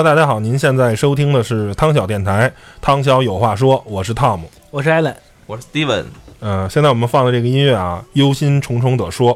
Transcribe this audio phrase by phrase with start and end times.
[0.00, 4.40] Hello，大家好，您现在收听的是汤小电台，汤小有话说，我是 Tom。
[4.70, 6.04] 我是 Allen，我是 Steven，
[6.38, 9.34] 呃，现在我们放的这个音乐啊，《忧心忡忡地说》，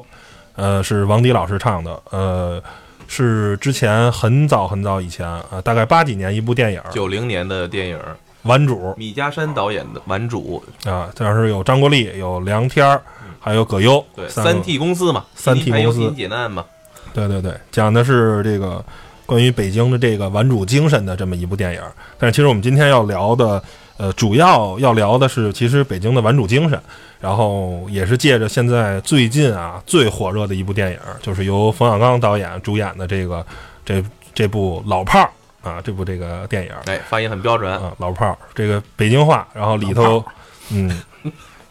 [0.57, 2.63] 呃，是王迪老师唱的，呃，
[3.07, 8.01] 是之前很早很早以前，呃，大概八几年一部电影《九零年的电影，
[8.45, 13.03] 顽主米家山导演的《顽主》，》啊，这是有张国立，有梁天儿，
[13.39, 16.65] 还有葛优，对，三 T 公司嘛，三 T 公司还有新解难嘛，
[17.13, 18.83] 对对对，讲的是这个
[19.27, 21.81] 关于北京的这个顽主精神的这么一部电影。
[22.19, 23.63] 但是其实我们今天要聊的，
[23.97, 26.81] 呃，主要要聊的是其实北京的顽主精神，
[27.21, 33.45] 然后也是借着现在最近啊最火热的一部电影，就是由冯小刚导演主演的这个
[33.85, 34.03] 这
[34.35, 35.31] 这部《老炮儿》
[35.69, 37.73] 啊，这部这个电影哎，发音很标准。
[37.73, 40.25] 啊，老炮儿这个北京话，然后里头，
[40.71, 41.01] 嗯，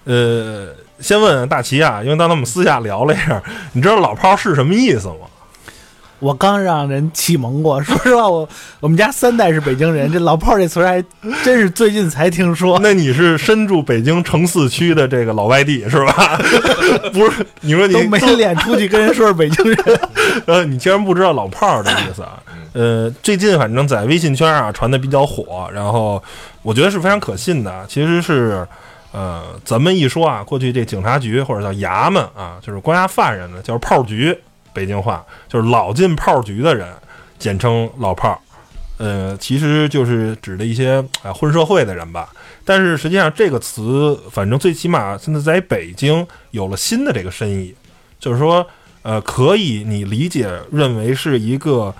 [0.05, 5.27] 呃，先问大齐啊，因为当时我们私下聊了一下，你知道“老炮儿”是什么意思吗？
[6.23, 7.79] 我刚让人启蒙过。
[7.83, 8.47] 说实话，我
[8.79, 11.03] 我们家三代是北京人，这“老炮儿”这词儿还
[11.43, 12.79] 真是最近才听说。
[12.81, 16.39] 那你是身住北京城四区的这个老外地是吧？
[17.11, 19.99] 不是，你说你都没脸出去跟人说是北京人，
[20.47, 22.41] 呃，你竟然不知道“老炮儿”的意思啊？
[22.71, 26.23] 呃，最近反正在微信圈啊传的比较火，然后
[26.61, 27.85] 我觉得是非常可信的。
[27.87, 28.65] 其实是，
[29.11, 34.35] 呃，咱们一说啊，过去这警察局或者叫衙门啊，就是关押犯人的叫炮局，
[34.73, 36.87] 北京话就是老进炮局的人，
[37.37, 38.37] 简称老炮儿。
[38.97, 42.29] 呃，其实就是指的一些啊、混社会的人吧。
[42.63, 47.75] 但是实际上这个词，反正最起码现在在北京有了新的这个深意，
[48.19, 48.65] 就是说，
[49.01, 51.93] 呃，可以你理解认为是一个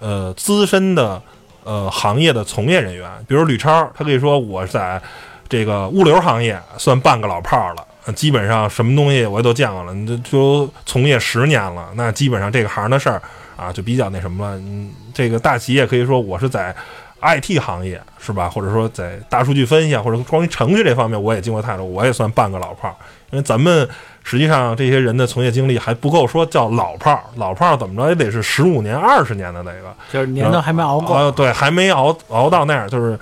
[0.00, 1.22] 呃资深的
[1.64, 5.00] 呃行业的从业人员，比如吕超，他可以说我在
[5.48, 7.86] 这个物流行业算半个老炮儿了。
[8.06, 13.20] 呃基本上什么东西我也都见过了，你这就从业十年了，那基本上这个行的事儿
[13.56, 14.56] 啊，就比较那什么了。
[14.58, 16.74] 嗯，这个大企业可以说我是在
[17.22, 18.48] IT 行业是吧？
[18.48, 22.94] 或者说在大数据分析啊，或者关于程序这方面，我也经过太多，我也算半个老炮儿。
[23.30, 23.88] 因为咱们
[24.24, 29.94] 实际上这些人的从业经历还不够说叫老炮儿，老炮儿怎么着也得是十五年、二十年的那个。
[30.10, 31.30] 就是年头还没熬啊、过。
[31.32, 33.18] 对，还没熬熬到那样，就是，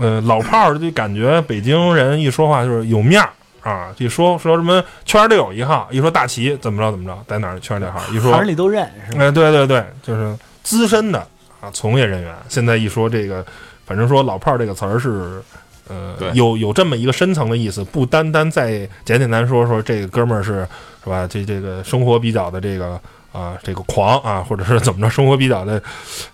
[0.00, 3.30] 呃，老炮儿就感觉北京人一说话就是有面儿
[3.62, 9.24] 啊，一说说什么圈儿里有一号，一说大齐怎么着怎么着，在哪儿圈儿里号，一说行里都认是吧？
[9.24, 11.18] 哎，对对对，就是资深的
[11.60, 12.34] 啊从业人员。
[12.48, 13.44] 现在一说这个，
[13.84, 15.42] 反正说“老炮儿”这个词儿是，
[15.88, 20.66] 呃，有有这么一个深层的意思，不单单在简简单说说这个哥们儿是
[21.04, 21.26] 是吧？
[21.26, 23.00] 这这个生活比较的这个
[23.32, 25.80] 啊、这个狂啊，或者是怎么着，生活比较的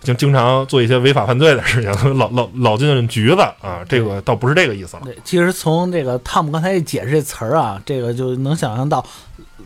[0.02, 5.02] 就经常做一些违法犯罪的事情，老老老进局子啊，这个倒不是这个意思了。
[5.04, 9.04] 对，其实从这个汤姆刚才一解释这词儿啊，这个就能想象到，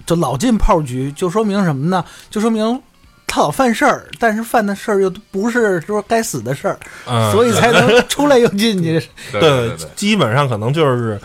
[0.04, 2.04] 就老进炮局，就说明什么呢？
[2.30, 2.80] 就说明
[3.26, 6.76] 他老犯事儿，但是犯的事儿又不是说该死的事儿，
[7.06, 8.98] 嗯，所以才能出来又进去。
[9.30, 11.16] 对对对对，基本上可能就是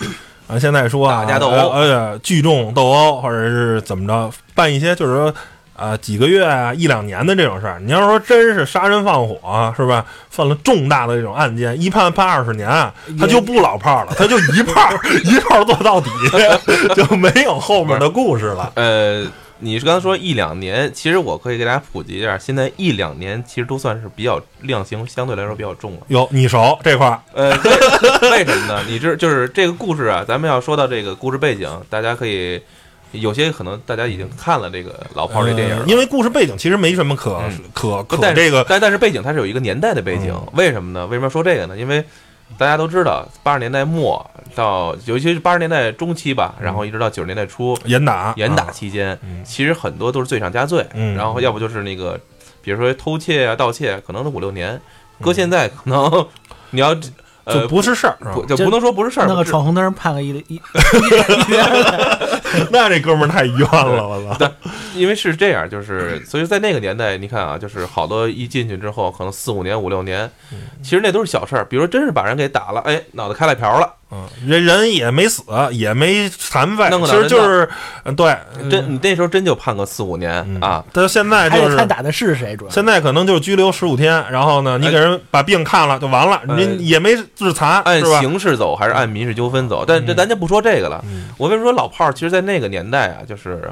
[0.47, 5.33] 啊，现在说啊，打架斗殴呃，呃聚众斗殴，或者是怎么着，办一些就是说
[5.75, 7.79] 啊几个月啊一两年的这种事儿。
[7.79, 10.05] 你要说真是杀人放火是吧？
[10.29, 12.69] 犯了重大的这种案件，一判判二十年，
[13.19, 16.09] 他就不老炮儿了，他就一炮儿 一炮儿做到底，
[16.95, 18.71] 就没有后面的故事了。
[18.75, 19.25] 呃，
[19.59, 25.99] 你是刚才说一两年，其实我可以给大家普及一下，现在一两年其实都算是比较量刑相对来说比较重了。
[26.07, 27.51] 有你熟这块儿，呃，
[28.21, 28.81] 为 为什么呢？
[28.87, 32.61] 你这就是这个故事啊，咱们要说到这个故事背景，大家可以
[33.11, 37.59] 有些可能大家已经看了这个老炮儿这电影因为故事背景其实没什么可嗯。
[37.73, 40.47] 可可但是这个但但是背景它是有一个年代的背景，嗯。
[40.53, 41.05] 为什么呢？
[41.07, 41.77] 为什么要说这个呢？
[41.77, 42.03] 因为
[42.57, 48.71] 大家都知道，八十年代末到尤其是八十年代中期吧，然后一直到九十年代初，严打严打啊。
[48.71, 49.43] 期间，嗯。
[49.43, 51.15] 其实很多都是罪上加罪，嗯。
[51.15, 52.19] 然后要不就是那个，
[52.61, 54.79] 比如说偷窃啊、盗窃，可能都五六年，
[55.21, 56.27] 搁嗯现在可能
[56.69, 57.09] 你要就
[57.45, 60.59] 呃不是事儿，就不就不能说不是事儿，那个闯红灯判个一一 一
[62.71, 64.49] 那这哥们儿太冤了，我操！
[64.95, 77.67] 因为是这样，就是所以在那个年代，你看啊，就是好多一进去之后，可能四五年、五六年，嗯其实那都是小事儿，比如说真是把人给打了，哎，脑袋开了瓢了，嗯，人人也没死，也没残废，其实就是，
[78.03, 78.37] 嗯对，
[78.69, 87.99] 真你那时候真就判个四五年嗯啊，但是现在就是看打的是谁，主要现在可能就是拘留十五天，然后呢，你给人把病看了就完了，呃您也没致残，按？
[88.21, 89.83] 刑事走还是按民事纠纷走？
[89.85, 91.03] 但这嗯咱就不说这个了。
[91.07, 92.13] 嗯我为什么说老炮儿？
[92.13, 93.71] 其实，在那个年代啊，就是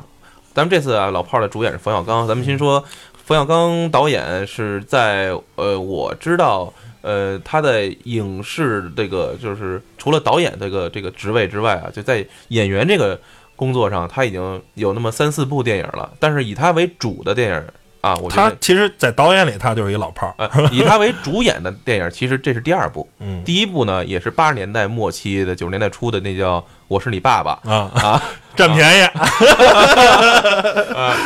[0.53, 2.27] 咱们这次啊，老炮儿的主演是冯小刚。
[2.27, 2.83] 咱们先说
[3.23, 13.19] 冯小刚导演是在呃，我知道呃，他在影视这个就是除了导演这个这个职位之外啊，就在演员这个
[13.55, 16.11] 工作上，他已经有那么三四部电影了。
[16.19, 17.63] 但是以他为主的电影
[18.01, 18.29] 啊，我。
[18.29, 23.07] 他其实，在导演里他就是一老炮儿，呃，以他为主演的电影，其实这是第二部。
[23.19, 26.59] 嗯第一部呢，也是八十年代末期的九十年代初的，那叫
[26.93, 28.21] 《我是你爸爸》啊，啊。
[28.55, 29.01] 占便宜，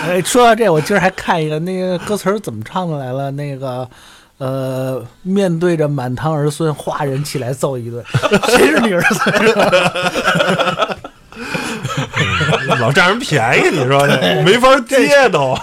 [0.07, 3.85] 哎，说到这，我今儿还看一个那个歌词儿怎么唱的来了，那个。
[4.37, 8.05] 呃，面对着满堂儿孙，哗人起来揍一顿，
[8.55, 9.19] 谁是你儿子？
[12.79, 15.55] 老占人便宜，你说这没法接都。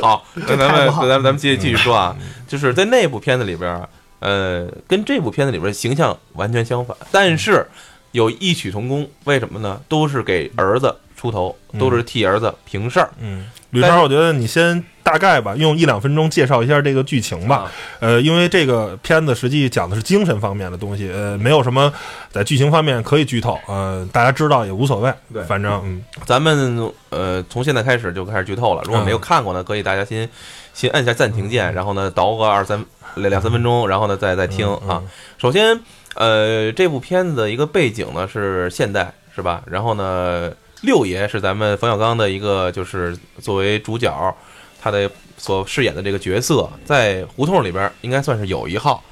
[0.00, 2.16] 好，那咱们咱们咱们继续继续说啊，
[2.48, 3.86] 就是在那部片子里边儿，
[4.20, 7.66] 呃，跟这部片子里边形象完全相反，但是
[8.12, 9.06] 有异曲同工。
[9.24, 9.80] 为什么呢？
[9.88, 13.10] 都是给儿子出头，都是替儿子平事儿。
[13.18, 17.56] 嗯，吕超，我觉得你先大概吧，用一两分钟介绍一下这个剧情吧。
[17.56, 21.92] 啊呃，因为这个片子实际讲的是精神方面的东西，呃，没有什么
[22.30, 25.12] 在剧情方面可以剧透，呃，大家知道也无所谓。
[25.32, 28.82] 对反正嗯咱们呃，从现在开始就开始剧透了。
[28.84, 30.28] 如果没有看过呢，可以大家先
[30.74, 35.02] 先按下暂停键，然后呢倒个二三两两三分钟，然后呢再再听嗯啊。
[35.38, 35.78] 首先，
[36.14, 39.62] 呃，这部片子的一个背景呢是现代，是吧？
[39.66, 44.36] 然后呢，六爷是咱们冯小刚的一个，就是作为主角，
[44.80, 49.02] 他的所饰演的这个角色，在胡同里边应该算是有一号，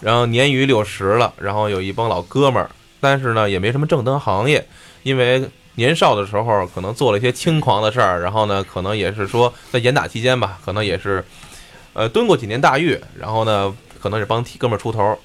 [0.00, 2.70] 然后年逾六十了，然后有一帮老哥们儿，
[3.00, 4.66] 但是呢也没什么正当行业，
[5.02, 11.22] 因为年少的时候可能做了一些轻狂的事儿，然后呢可能也是说在严打期间吧，可能也是
[11.92, 15.18] 呃蹲过几年大狱，然后呢可能是帮哥们儿出头，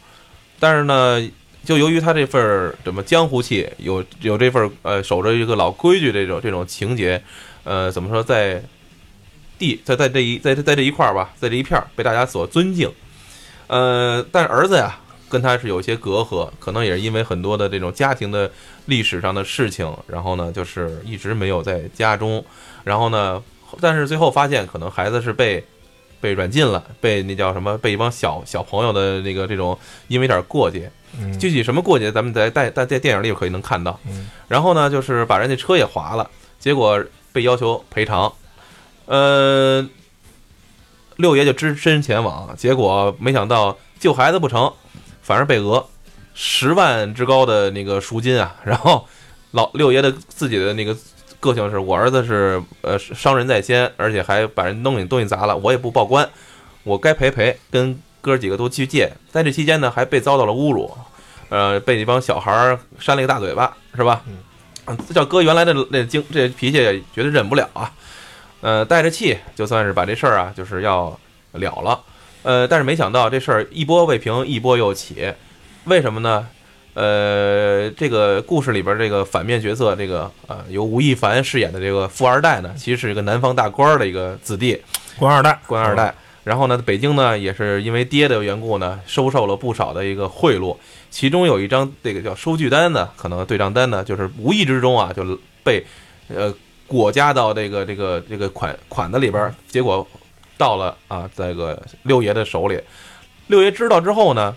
[0.61, 1.29] 但是呢。
[1.63, 7.21] 就由于他这份儿什么江湖气，有有这份儿呃守着一个老规矩这种这种情节，
[7.63, 8.59] 呃，怎么说在
[9.59, 12.91] 地在在这一在在这一块儿吧，在这一片儿被大家所尊敬，
[13.67, 14.97] 呃，但是儿子呀
[15.29, 18.51] 跟他是有些隔阂，可能也是因为很多的这种家庭的
[18.87, 22.43] 历史上的事情，然后呢就是一直没有在家中，
[22.83, 23.39] 然后呢，
[23.79, 25.63] 但是最后发现可能孩子是被。
[26.21, 27.77] 被软禁了，被那叫什么？
[27.79, 29.77] 被一帮小小朋友的那个这种，
[30.07, 30.89] 因为有点过节，
[31.19, 34.00] 嗯，具体什么过节，咱们在在在在电影里可以能看到。
[34.07, 36.29] 嗯然后呢，就是把人家车也划了，
[36.59, 37.03] 结果
[37.33, 38.31] 被要求赔偿。
[39.06, 39.85] 呃，
[41.15, 44.71] 六爷就只身前往，结果没想到救孩子不成，
[45.21, 45.89] 反而被讹
[46.33, 48.55] 十万之高的那个赎金啊。
[48.63, 49.07] 然后
[49.51, 50.95] 老六爷的自己的那个
[51.41, 56.29] 个性是我儿子是呃伤人在先，而且还把人东西东西砸了，我也不报官，
[56.83, 59.12] 我该赔赔，跟哥几个都去借。
[59.29, 60.89] 在这期间呢，还被遭到了侮辱，
[61.50, 64.21] 呃，被那帮小孩儿扇了一个大嘴巴，是吧？
[64.86, 67.91] 嗯，这叫哥原来的那精这脾气也绝对忍不了啊。
[68.62, 71.17] 呃，带着气，就算是把这事儿啊，就是要
[71.53, 72.00] 了了。
[72.43, 75.33] 呃，但是没想到这事儿一波未平，一波又起。
[75.86, 76.48] 为什么呢？
[76.93, 84.81] 呃，这个故事里边这个反面角色，这个呃由吴亦凡饰演的这个富二代呢，其实是一个南方大官儿的一个子弟，
[85.17, 86.13] 官二代，官二代。
[86.43, 90.75] 然后呢，北京呢也是因为爹的缘故呢，收受了不少的一个贿赂，
[91.12, 95.86] 其中有一张这个叫收据单呢，可能对账单呢，就是无意之中啊就被
[96.27, 96.51] 呃
[96.88, 100.05] 裹加到这个这个这个款款子里边儿，结果
[100.57, 102.77] 到了啊这个六爷的手里。
[103.45, 104.55] 六爷知道之后呢，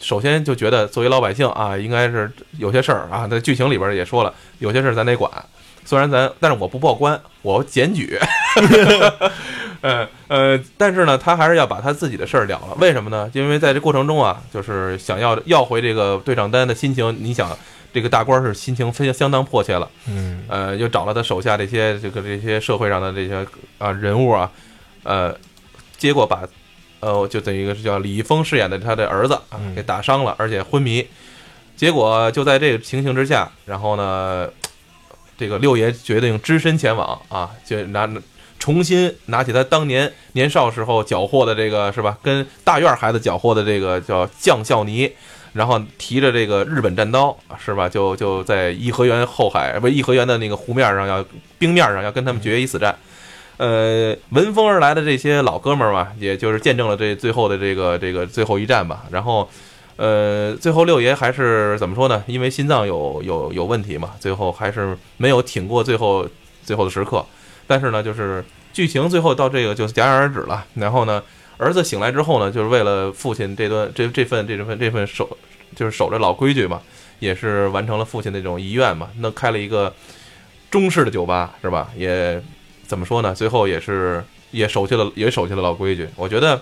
[0.00, 5.30] 首先就觉得作为老百姓啊，应该是有些事儿啊，在剧情里边也说了，有些事儿咱得管。
[5.84, 8.18] 虽然咱，但是我不报官，我检举。
[9.80, 12.76] 呃呃，但是呢，他还是要把他自己的事儿了了。
[12.78, 13.30] 为什么呢？
[13.32, 17.56] 因为在这过程中啊，就是想要要回这个对账单的心情，你想，
[17.92, 19.88] 这个大官是心情非常相当迫切了。
[20.08, 23.46] 嗯呃，又找了他手下这些这个这些社会上的这些
[23.78, 24.50] 啊人物啊，
[25.04, 25.34] 呃，
[25.96, 26.42] 结果把
[27.00, 29.38] 呃，就等于一个是叫李易峰饰演的他的儿子
[29.74, 31.06] 给打伤了，而且昏迷。
[31.76, 34.48] 结果就在这个情形之下，然后呢，
[35.36, 38.08] 这个六爷决定只身前往啊，就拿
[38.58, 45.08] 重新拿起他当年年少时候缴获的这个是吧，跟大院孩子缴获的这个叫将校泥，
[45.52, 51.24] 然后提着这个日本战刀是吧，就就在颐和园后海不是颐和园的那个湖面上要
[51.60, 52.92] 冰面上要跟他们决一死战。
[53.58, 59.04] 呃，闻风而来的这些老哥们儿嘛，也就是见证了这最后的这个这个最后一战吧。
[59.10, 59.48] 然后，
[59.96, 62.22] 呃，最后六爷还是怎么说呢？
[62.28, 66.24] 因为心脏有有有问题嘛，最后还是没有挺过最后
[66.62, 67.24] 最后的时刻。
[67.66, 70.64] 但是呢，就是剧情最后到这个就戛然而止了。
[70.74, 71.20] 然后呢，
[71.56, 75.36] 儿子醒来之后呢，就是为了父亲这段这这份这份这份守
[75.74, 76.80] 就是守着老规矩嘛，
[77.18, 79.08] 也是完成了父亲那种遗愿嘛。
[79.18, 79.92] 那开了一个
[80.70, 81.90] 中式的酒吧是吧？
[81.96, 82.40] 也
[82.88, 83.32] 怎么说呢？
[83.32, 86.08] 最后也是也守下了也守下了老规矩。
[86.16, 86.60] 我觉得。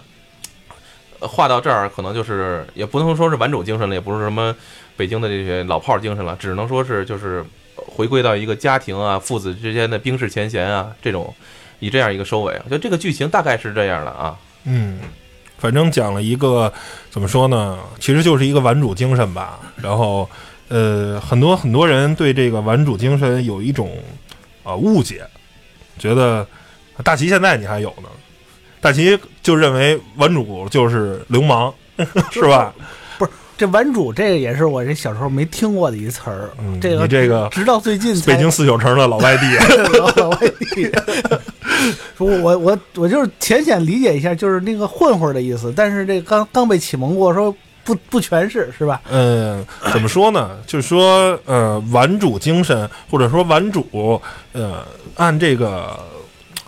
[1.18, 4.54] 话到这儿，可能就是也不能说是顽主精神了，也不是什么
[4.98, 7.42] 北京的这些老炮精神了，只能说是就是
[7.74, 11.34] 回归到一个家庭啊、父子之间的冰释前嫌啊这种，
[11.78, 12.52] 以这样一个收尾。
[12.64, 14.36] 我觉得这个剧情大概是这样的啊。
[14.64, 14.98] 嗯，
[15.56, 16.70] 反正讲了一个
[17.08, 19.58] 怎么说呢，其实就是一个顽主精神吧。
[19.76, 20.28] 然后，
[20.68, 23.90] 呃，很多很多人对这个顽主精神有一种
[24.62, 25.26] 啊、误解，
[25.98, 26.46] 觉得
[27.02, 28.08] 大齐现在你还有呢，
[28.80, 31.72] 大齐就认为顽主就是流氓，
[32.30, 32.74] 是吧？
[33.58, 39.56] 这顽主这个也是我这小时候没听过的一词儿，嗯这个你这个直到最近北京四九城的老外地，
[39.98, 40.38] 老 老外
[40.74, 40.92] 地。
[42.18, 47.54] 我我我我就是浅显理解一下，就是那个混混的意思，但是这刚刚被启蒙过，说
[47.86, 49.00] 不不全是是吧？
[49.08, 50.58] 嗯，怎么说呢？
[50.66, 54.20] 就是说，呃，顽主精神，或者说顽主，
[54.52, 55.98] 呃，按这个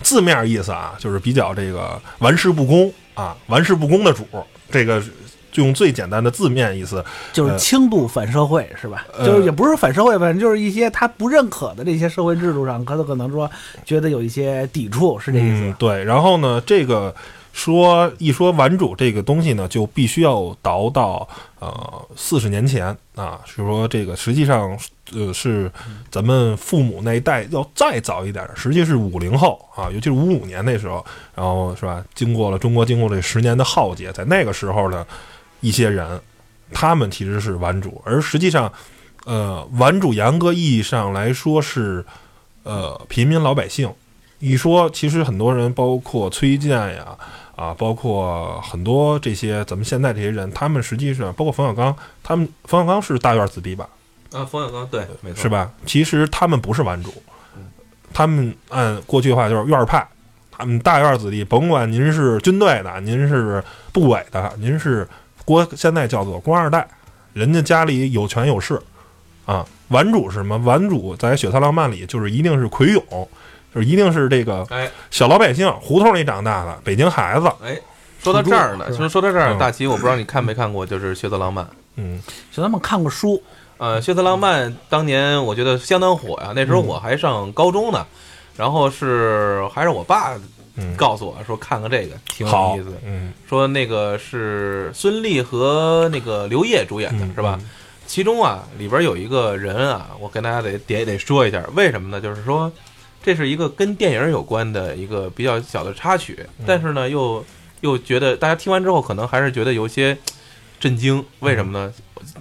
[0.00, 4.24] 字面意思啊，就是比较这个玩世不恭啊，玩世不恭的主，
[4.70, 5.02] 这个
[5.50, 9.04] 就用最简单的字面意思，就是轻度反社会是吧？
[9.18, 13.50] 呃就是也不是反社会，反正就是一些他不认可的这些社会制度上，他可能说
[13.84, 16.04] 觉得有一些抵触，是这意思吧？，嗯对。
[16.04, 17.12] 然后呢，这个
[17.58, 24.78] 说一说顽主这个东西呢，就必须要倒到呃四十年前啊，是说这个实际上
[25.12, 25.68] 呃是
[26.08, 32.04] 咱们父母那一代要再早一点，实际是五零后啊，尤其是五五年那时候，然后是吧？
[32.14, 35.04] 经过了中国经过这十年的浩劫，在那个时候呢，
[35.60, 36.20] 一些人
[36.72, 38.72] 他们其实是顽主，而实际上。
[39.26, 42.02] 呃，顽主严格意义上来说是，
[42.62, 43.92] 呃，平民老百姓。
[44.38, 47.18] 一说，其实很多人，包括崔健呀，
[47.58, 53.88] 啊，包括很多这些咱们现在这些人，他们实际上，包括冯小刚，他们冯小刚是大院子弟吧，
[54.30, 55.48] 啊，冯小刚对，没错，是？
[55.48, 55.68] 吧？
[55.84, 57.12] 其实他们不是顽主，
[58.14, 60.06] 他们按过去的话就是院儿派，
[60.52, 63.60] 他们大院子弟，甭管您是军队的，您是
[63.92, 65.08] 部委的，您是
[65.44, 66.86] 国现在叫做官二代，
[67.32, 68.80] 人家家里有权有势
[69.46, 69.66] 啊。
[69.88, 70.56] 顽主是什么？
[70.58, 73.28] 顽主在《血色浪漫》里就是一定是魁勇，
[73.74, 77.46] 就是一定是这个哎小老百姓胡同里长大的北京孩子。
[77.62, 77.78] 哎，
[78.22, 81.64] 说到这儿呢，其实说到这儿，嗯大齐，我不知道你看没看过，就是《血色浪漫》。
[81.96, 82.20] 嗯
[82.52, 83.42] 就他们看过书，
[83.76, 88.06] 呃，《血色浪漫》当年我觉得相当火呀，那时候我还上高中呢，
[88.56, 90.34] 然后是还是我爸
[90.76, 97.58] 嗯，告诉我说看看这个挺有意思的，，嗯，说那个是孙俪和那个刘烨主演的嗯是吧？？
[98.06, 102.20] 其中啊里边有一个人啊，我跟大家得得得说一下，为什么呢？
[102.20, 102.70] 就是说
[103.22, 106.64] 这是一个跟电影有关的一个比较小的插曲，嗯。
[106.66, 107.44] 但是呢又
[107.80, 110.16] 又觉得大家听完之后可能还是觉得有些
[110.80, 111.92] 震惊，为什么呢？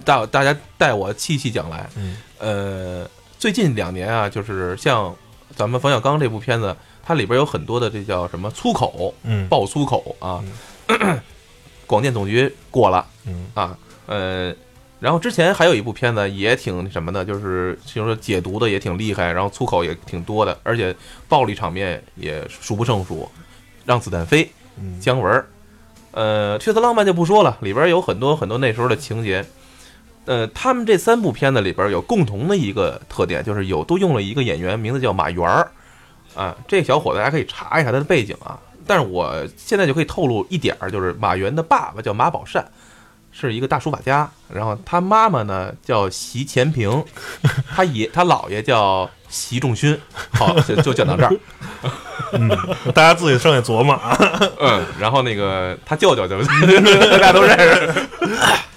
[0.04, 2.16] 大大家带我细细讲来，嗯。
[2.38, 5.14] 呃，最近两年啊，就是像
[5.56, 9.48] 咱们冯小刚这部片子，它里边有很多的这叫什么粗口，嗯。
[9.48, 10.42] 爆粗口啊，
[11.86, 13.46] 广电总局过了嗯。
[13.54, 14.54] 啊，呃，
[15.00, 20.94] 然后之前还有一部片子也挺什么的，就是就是说解读的也挺厉害，然后粗口也挺多的，而且
[21.28, 23.30] 暴力场面也数不胜数，
[23.84, 25.46] 让子弹飞，嗯姜文儿，
[26.10, 29.44] 呃，《血色浪漫》就不说了，里边有很多很多那时候的情节。
[30.24, 35.70] 呃，他们这三部片子里边有共同的一个特点，就是有都用了一个演员，名字叫马元儿，
[36.34, 38.60] 啊，这小伙子大家可以查一下他的背景啊。
[38.86, 42.62] 但是我现在就可以透露一点儿，就是马元的爸爸叫马宝善，
[43.30, 47.04] 是一个大书法家，然后他妈妈呢叫席前平，
[47.74, 49.98] 他爷 他姥爷叫席仲勋。
[50.32, 51.32] 好，就就讲到这儿。
[52.32, 52.48] 嗯，
[52.92, 54.18] 大家自己剩下琢磨啊。
[54.60, 56.36] 嗯，然后那个他舅舅就
[57.10, 57.94] 大家都认识。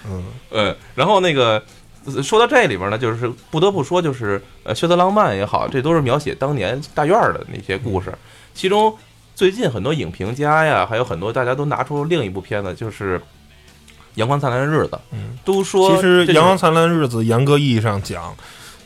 [0.05, 1.61] 嗯嗯，然后那个
[2.05, 8.13] 呃说到这里边呢，就是不得不说，就是呃，《血色浪漫》也好，这都是描写当年大院儿的那些故事。
[8.53, 8.95] 其中
[9.33, 13.17] 最近很多影评家呀，还有很多大家都拿出另一部片子，就是
[14.15, 18.35] 《阳光灿烂的日子》，嗯，都说其实《阳光灿烂的日子》严格意义上讲，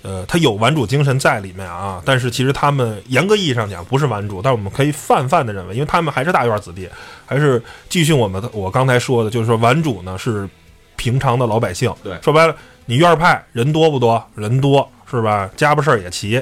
[0.01, 6.87] 呃，它有顽主精神在里面啊，但是其实他们严格意义上讲不是顽主，但是我们可以泛泛的认为，因为他们还是大院子弟，
[7.25, 10.47] 还是继续我们的我刚才说的，就是说顽主呢是
[10.95, 12.55] 平常的老百姓，对说白了，
[12.85, 14.23] 你院派人多不多？
[14.35, 15.49] 人多是吧？
[15.55, 16.41] 家巴事儿也齐，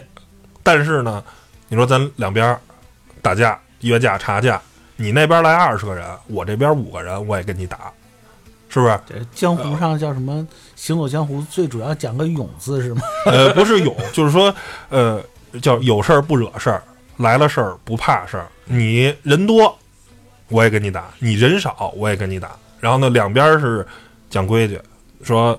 [0.61, 1.23] 但是呢，
[1.69, 2.59] 你说咱两边儿
[3.21, 4.61] 打架、约架、查架，
[4.97, 7.91] 你那边来二十个人，我这边五个人，我也跟你打，
[8.74, 9.00] 是不是？
[9.06, 10.48] 这江湖上叫什么？
[10.75, 13.03] 行走江湖最主要讲个勇字是吗？
[13.27, 14.53] 呃，不是勇，就是说，
[14.89, 15.22] 呃，
[15.62, 16.82] 叫有事儿不惹事儿，
[17.18, 18.48] 来了事儿不怕事儿。
[18.65, 19.77] 你人多，
[20.48, 22.50] 我也跟你打；你人少，我也跟你打。
[22.80, 23.86] 然后呢，两边是
[24.27, 24.82] 讲规矩，
[25.22, 25.58] 说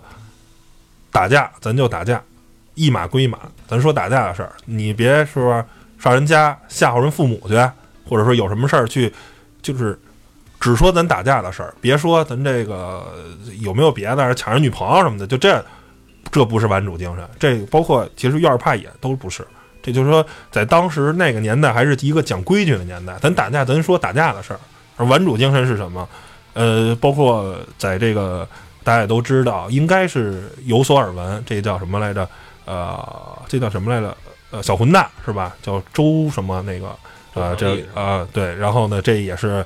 [1.12, 2.20] 打架咱就打架，
[2.74, 3.38] 一码归一码。
[3.68, 5.64] 咱说打架的事儿，你别说
[6.00, 7.54] 上人家吓唬人父母去，
[8.08, 9.12] 或者说有什么事儿去，
[9.62, 9.96] 就是
[10.64, 13.06] 只说咱打架的事儿，别说咱这个
[13.60, 15.62] 有没有别的抢人女朋友什么的，就这。
[16.32, 19.46] 这不是顽主精神，这包括其实院儿派也都不是。
[19.80, 23.16] 这就是说，在当时那个年代，还是一个讲规矩的年代。
[23.20, 24.58] 咱打架，咱说打架的事儿，
[24.96, 26.08] 而顽主精神是什么？
[26.54, 28.48] 呃，包括在这个
[28.82, 31.40] 大家也都知道，应该是有所耳闻。
[31.46, 32.28] 这叫什么来着？
[32.64, 34.16] 呃，这叫什么来着？
[34.50, 35.54] 呃，小混蛋是吧？
[35.62, 36.96] 叫周什么那个？
[37.34, 39.64] 呃，这呃对，然后呢，这也是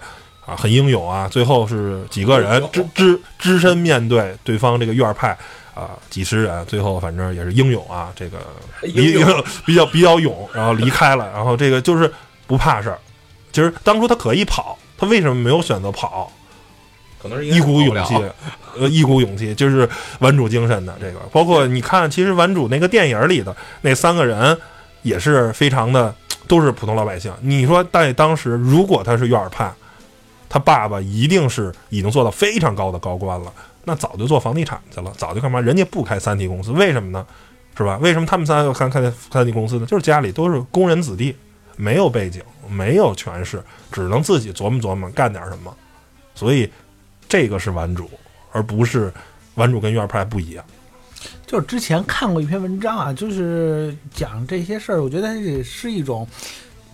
[0.48, 1.28] 啊很英勇啊。
[1.28, 5.36] 最后是几个人只只只身面对对方这个院儿派。
[5.74, 8.38] 啊，几十人，最后反正也是英勇啊，这个
[8.82, 9.16] 离
[9.64, 12.12] 比较比较勇，然后离开了，然后这个就是
[12.48, 12.98] 不怕事儿。
[13.52, 16.32] 其实当初他可以跑，他为什么没有选择跑？
[17.22, 18.16] 可能是一股勇气，
[18.76, 19.88] 呃，一股勇气，就是
[20.18, 21.20] 顽主精神的这个。
[21.30, 24.58] 包括你看，其实顽主那个电影里的那三个人
[25.02, 26.12] 也是非常的，
[26.48, 27.32] 都是普通老百姓。
[27.40, 29.72] 你说在当时，如果他是院儿派，
[30.48, 33.52] 他爸爸一定是已经做到非常高的高官了，
[33.84, 35.60] 那早就做房地产去了，早就干嘛？
[35.60, 37.26] 人家不开三体公司，为什么呢？
[37.76, 37.96] 是吧？
[37.98, 39.86] 为什么他们仨要开开三体公司呢？
[39.86, 41.36] 就是家里都是工人子弟，
[41.76, 45.72] 没有背景，没有权势，只能自己琢磨琢磨干点什么。
[46.34, 46.68] 所以
[47.28, 48.10] 这个是顽主，
[48.50, 49.12] 而不是
[49.54, 50.64] 顽主跟院派不一样。
[51.46, 56.26] 就是之前看过一篇文章啊，就是讲这些事儿，我觉得也是一种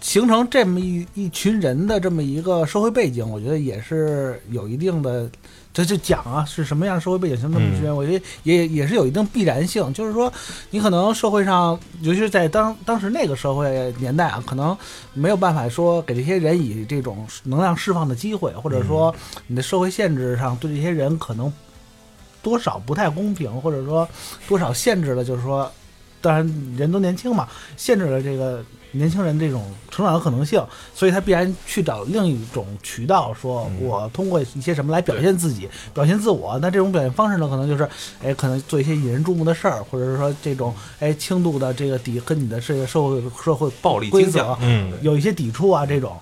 [0.04, 5.28] 形成这么一一群人的这么一个社会背景，我觉得也是有一定的。
[5.72, 9.92] 这就讲啊，是什么样的社会背景形成这么一群人，我觉得也也是有一定必然性。
[9.94, 10.30] 就是说，
[10.70, 14.76] 你可能社会上，尤其是在当当时那个社会年代啊，可能
[15.14, 19.12] 没有办法说给这些人以这种能量释放的机会，或者说
[19.46, 21.50] 你的社会限制上对这些人可能
[22.42, 24.06] 多少不太公平，或者说
[24.46, 25.68] 多少限制了，就是说，
[26.20, 28.62] 当然人都年轻嘛，限制了这个
[28.94, 36.58] 年轻人这种成长的可能性，所以他必然去找另一种渠道，说我通过一些什么来表现自己，表现自我。
[36.62, 37.88] 那这种表现方式呢，可能就是，
[38.22, 46.16] 哎，可能做一些引人注目的事儿，或者是说这种，哎，轻度的这个抵跟你的这个社会社会暴力规则倾向，嗯，有一些抵触啊，这种。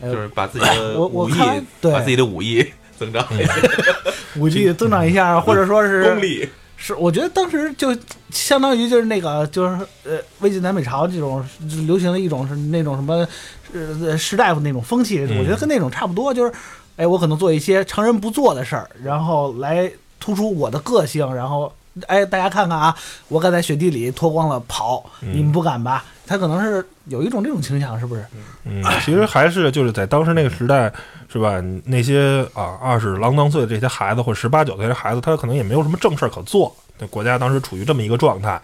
[0.00, 1.34] 呃就是把自己的武艺，
[1.80, 2.66] 对把自己的武艺
[2.98, 3.54] 增长一下，
[4.36, 6.46] 武艺增长一下，或者说是功力。
[6.86, 7.96] 是，我觉得当时就
[8.28, 11.42] 相当于就是那个就是呃，魏晋南北朝这种
[11.86, 13.26] 流行的一种是那种什么
[13.72, 16.52] 呃士大夫那种风气，嗯我觉得跟那种差不多，就是
[16.96, 21.72] 哎，我可能做一些常人不做的事儿，然后来突出我的个性，然后
[22.06, 22.94] 哎，大家看看啊，
[23.28, 26.04] 我敢在雪地里脱光了跑，你们不敢吧？
[26.26, 28.24] 他可能是有一种这种倾向，是不是？
[28.64, 30.92] 嗯，其实还是就是在当时那个时代，
[31.28, 31.62] 是吧？
[31.84, 36.74] 那些啊二十郎当岁的这些孩子，或者十八九岁的孩子，他可能也没有什么正事儿可做。
[36.98, 38.60] 那国家当时处于这么一个状态，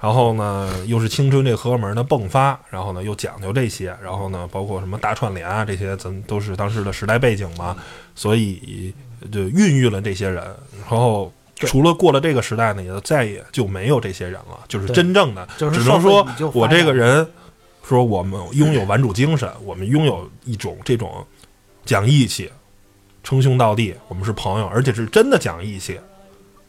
[0.00, 7.76] 然后呢，又是青春这荷尔蒙的迸发，然后呢又讲究这些，然后呢，包括什么大串联啊这些，咱都是当时的时代背景嘛，
[8.14, 8.94] 所以
[9.32, 10.42] 就孕育了这些人。
[10.88, 17.26] 然后除了过了这个时代呢，也就再也就没有这些人了，就是真正的，就是只能说我这个人。
[17.86, 21.22] 说我们拥有玩主精神，我们拥有一种这种
[21.84, 22.50] 讲义气、
[23.22, 26.00] 称兄道弟，我们是朋友，而且是真的讲义气，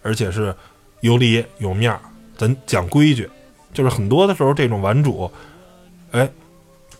[0.02, 0.54] 而且是
[1.00, 2.02] 有理有面儿，
[2.36, 3.30] 咱讲规矩。
[3.72, 5.32] 就是很多的时候，这种玩主，
[6.12, 6.30] 哎，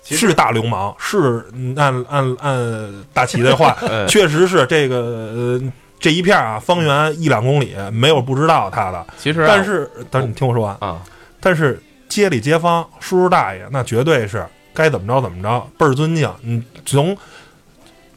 [0.06, 5.62] 是大流氓，是嗯按按按大齐的话，嗯 确实是这个呃
[6.00, 9.06] 这一片啊，方圆一两公里没有不知道他的。
[9.18, 11.02] 其实啊但是，但是你听我说完，啊，
[11.40, 16.32] 但是街里街坊、叔叔大爷，那绝对是该怎么着怎么着，倍儿尊敬。
[16.42, 17.18] 你从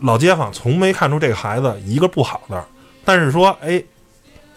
[0.00, 2.64] 老街坊从没看出这个孩子一个不好的，
[3.04, 3.82] 但是说，哎，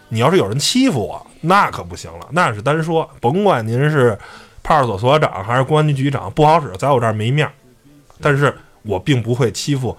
[0.10, 4.18] 你要是有人欺负我，那可不行了，那是单说，甭管您是
[4.62, 7.54] 派出所所长还是公安局局长，不好使，在我这儿没面儿。
[8.20, 9.98] 但是我并不会欺负，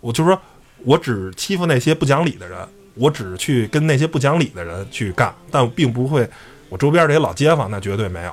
[0.00, 0.38] 我就说
[0.84, 2.58] 我只欺负那些不讲理的人，
[2.94, 6.28] 我只去跟那些不讲理的人去干，但并不会
[6.68, 8.32] 我周边这些老街坊那绝对没有，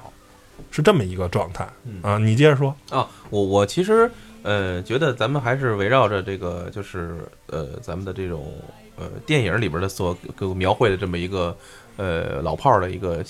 [0.72, 1.68] 是这么一个状态
[2.02, 2.18] 啊。
[2.18, 4.10] 你接着说，啊，我我其实
[4.44, 8.54] 呃觉得咱们还是围绕着这个，就是呃咱们的这种
[8.96, 11.56] 呃电影里边的所给我描绘的这么一个
[11.98, 13.24] 呃老炮儿的一个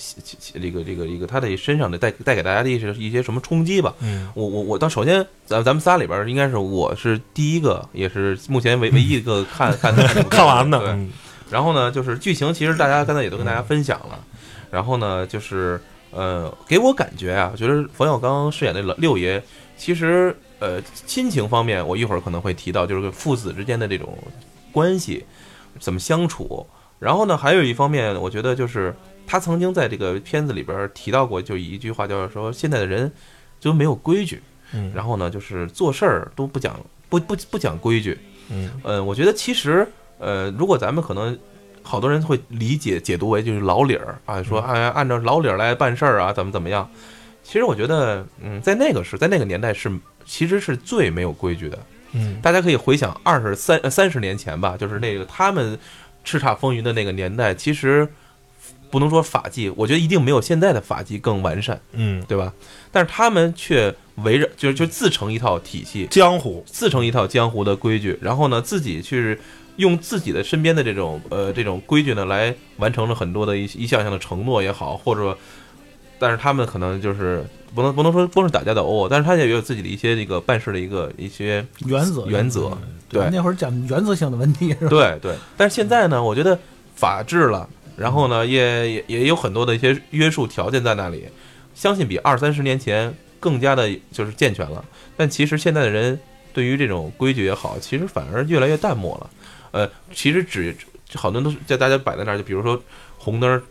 [0.54, 3.94] 这个这个一个他的身上的带带给大家的一些一些什么冲击吧。
[4.02, 10.98] 嗯我我我，当首先咱咱们仨里边儿应该是我是第一个，也是目前唯唯一一个看看看 看完的，
[11.50, 14.20] 然后呢，就是剧情，其实大家刚才也都跟大家分享了。
[14.72, 15.80] 然后呢，就是
[16.12, 19.42] 呃，给我感觉啊，我觉得冯小刚饰演的老六爷，
[19.78, 24.18] 其实呃，亲情方面，我一会儿可能会提到，就是父子之间的这种
[24.72, 25.24] 关系
[25.80, 26.66] 怎么相处。
[27.00, 28.96] 然后呢，还有一方面，我觉得就是
[29.28, 33.12] 他曾经在这个片子里边提到过，就一句话，就是说现在的人
[33.60, 34.42] 就没有规矩，
[34.74, 36.80] 嗯然后呢，就是做事儿都不讲
[37.10, 38.18] 不不不讲规矩。
[38.50, 39.88] 嗯呃，我觉得其实
[40.20, 41.38] 呃，如果咱们可能
[41.84, 46.90] 好多人会理解解读为就是老理儿啊，说哎按照老理儿来办事儿啊，怎么怎么样。
[47.44, 49.92] 其实我觉得，嗯，在那个时，在那个年代是
[50.26, 51.78] 其实是最没有规矩的。
[52.14, 55.78] 嗯大家可以回想二十三呃三十年前吧，就是那个他们
[56.26, 58.08] 叱咤风云的那个年代，其实
[58.90, 62.52] 不能说法纪，我觉得一定没有现在的法纪更完善，嗯，对吧？
[62.92, 69.38] 但是他们却围着就是就自成一套体系，江湖，自成一套江湖的规矩，然后呢，自己去
[69.76, 75.38] 用自己的身边的这种呃这种规矩呢，来完成了很多的一一项项的承诺也好，或者，
[76.20, 82.78] 但是他们可能就是不能不能说光是打架斗殴，但是他也有自己的一些这个办事的一个一些原则原则，
[83.10, 84.90] 对那会儿讲原则性的问题是吧？
[84.90, 85.36] 对对。
[85.58, 86.58] 但是现在呢，我觉得
[86.96, 91.26] 法治了，然后呢，也也也有很多的一些约束条件在那里，
[91.74, 94.84] 相信比二三十年前更加的就是健全了。
[95.18, 96.20] 但其实现在的人
[96.54, 99.30] 对于这种规矩也好，其实反而越来越淡漠了。
[99.72, 100.74] 呃，其实只
[101.14, 102.82] 好多都是在大家摆在那儿，就比如说
[103.18, 103.62] 红灯儿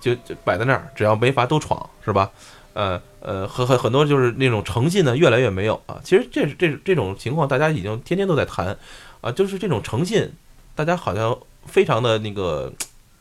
[0.00, 2.30] 就就摆在那儿，只要没罚都闯，是吧？
[2.74, 6.00] 呃呃，很很很多就是那种诚信呢越来越没有啊。
[6.04, 8.76] 其实这这这种情况，大家已经天天都在谈
[9.20, 10.30] 啊，就是这种诚信，
[10.74, 12.72] 大家好像非常的那个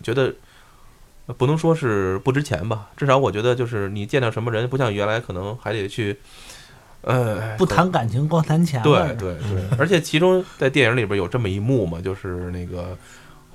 [0.04, 0.34] 觉得。
[1.28, 6.18] 呃不能说是不值钱吧，至少我觉得就是你见到什么人，不像原来可能还得去，
[7.02, 8.98] 呃，不谈感情，光谈钱对。
[9.16, 12.98] 对对，而且其中在电影里边有这么一幕嘛，就是那个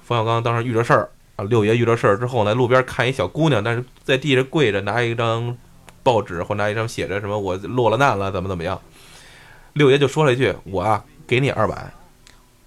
[0.05, 1.09] 冯小刚当时遇着事儿
[1.43, 5.57] 啊，六爷遇着事儿之后呢，路边看一小姑娘，但是在地上跪着，拿一张
[6.03, 8.81] 报纸或拿一张写着什么我落了难了，怎么怎么样，
[9.73, 11.93] 六爷就说了一句：“我啊，给你二百。”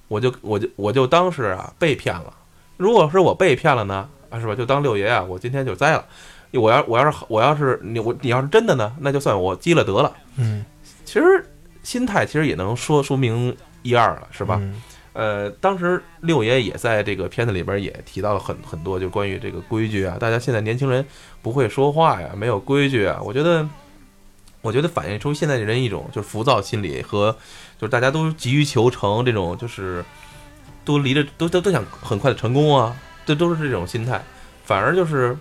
[0.08, 2.32] 我就我就我就当是啊被骗了。
[2.78, 4.54] 如果是我被骗了呢，啊是吧？
[4.54, 6.06] 就当六爷啊，我今天就栽了。
[6.52, 10.16] 我要我要是我要是你我你要是真的呢，那就算我积了德了。
[10.38, 10.64] 嗯，
[11.04, 11.46] 其实
[11.82, 14.60] 心态其实也能说说明一二了，是吧？
[14.62, 14.82] 嗯
[15.15, 21.06] 呃，当时六爷也在这个片子里边也提到了很很多，就关于这个规矩啊，大家现在年轻人
[21.41, 23.65] 不会说话呀，没有规矩啊，我觉得，
[24.62, 27.32] 我觉得反映出现在人一种就是浮躁心理和
[27.80, 30.04] 就是大家都急于求成这种就是
[30.84, 32.93] 都离着都都都想很快的成功啊，
[33.25, 34.21] 这都是这种心态，
[34.65, 35.38] 反而就是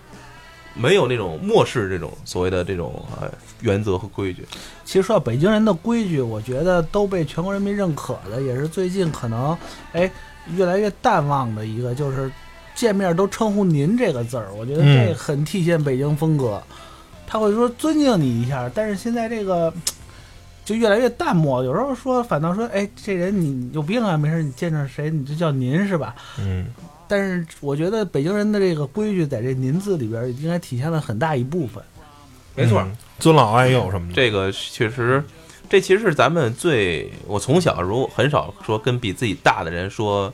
[0.74, 4.44] 没有那种漠视这种所谓的这种呃原则和规矩。
[4.84, 9.56] 其实说到北京人的规矩，我觉得都被全国人民认可的，也是最近可能
[9.92, 10.10] 哎
[10.54, 12.30] 越来越淡忘的一个，就是
[12.74, 14.52] 见面都称呼“您”这个字儿。
[14.52, 16.62] 我觉得这嗯很体现北京风格。
[17.26, 19.72] 他会说尊敬你一下，但是现在这个
[20.64, 21.64] 就越来越淡漠。
[21.64, 26.14] 有时候说反倒说，哎，这人你有病啊，没事你见着谁你就叫您是吧？
[26.38, 26.66] 嗯
[27.08, 31.82] 但是我觉得北京人的这个规矩在这“您”字里边应该体现了很大一部分。
[32.54, 35.22] 没错，嗯尊老爱幼什么的，这个确实，
[35.68, 40.32] 这其实是咱们最我从小如很少说跟比自己大的人说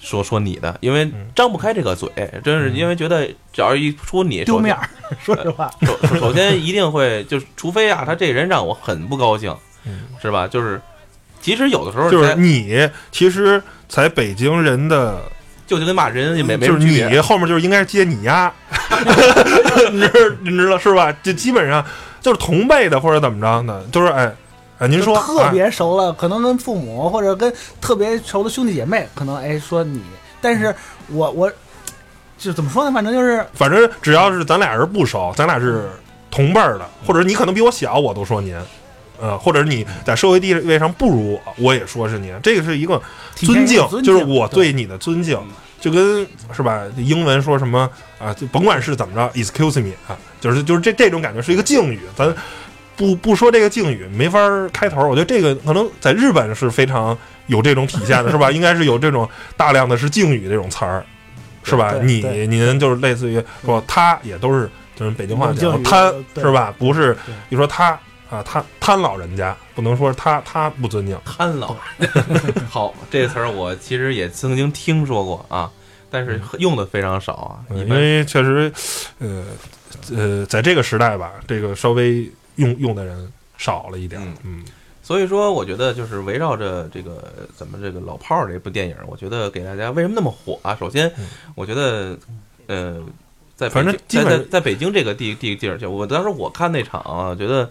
[0.00, 2.10] 说说你的，因为张不开这个嘴，
[2.44, 4.88] 真是因为觉得只要一说你丢面儿，
[5.20, 5.70] 说实话，
[6.18, 10.46] 首先一定会就是，除非啊，他这人让我很不高兴，嗯是吧？
[10.46, 10.80] 就是
[11.40, 15.22] 其实有的时候就是在你其实在北京人的，
[15.66, 18.52] 就就跟骂人也没没区别你后面就是应该是接你丫，
[19.92, 21.12] 你知你知道是吧？
[21.22, 21.84] 就基本上
[22.20, 24.32] 就是同辈的或者怎么着的，就是哎
[24.78, 30.00] 哎，您说特别熟了，可能跟父母或者跟特别熟的兄弟姐妹，可能哎说你，
[30.40, 30.74] 但是
[31.08, 31.50] 我我
[32.38, 32.92] 就怎么说呢？
[32.92, 35.88] 反正就是反正只要是咱俩人不熟，咱俩是
[36.30, 38.54] 同辈儿的，或者你可能比我小，我都说您。
[39.20, 43.00] 呃，或者你在社会地位上不如我，我也说是您，这个是一个
[43.34, 45.38] 尊敬就是我对你的尊敬，
[45.80, 46.82] 就跟是吧？
[46.96, 48.32] 英文说什么啊？
[48.34, 52.34] 就甭管是怎么着，excuse me 啊，就是就是这这种感觉是一个敬语，咱
[52.96, 58.50] 不不说这个敬语没法儿开头，我觉得这个可能在日本是非常有这种体现的，是吧？
[58.52, 61.04] 应该是有这种大量的是敬语这种词儿，
[61.62, 61.94] 是吧？
[62.02, 66.74] 你您就是类似于说他也都是就是北京话讲贪是吧？
[66.78, 67.14] 不是
[67.50, 67.98] 你说他
[68.30, 71.76] 啊贪贪老人家，不能说他他不尊敬，贪老。
[72.68, 75.70] 好，这个词儿我其实也曾经听说过啊，
[76.10, 77.64] 但是用的非常少啊。
[77.70, 78.72] 嗯因为确实，
[79.18, 79.44] 呃
[80.14, 84.64] 呃，在这个时代吧，这个稍微用用的人少了一点儿，嗯
[85.02, 90.74] 所以说，我觉得就是围绕着这个咱们这个老炮儿这部电影，我觉得给大家为什么那么火啊？
[90.74, 92.18] 首先嗯，我觉得，
[92.66, 93.00] 呃，
[93.54, 97.70] 在反正京在在在北京这个地地地儿，就我当时我看那场啊，觉得，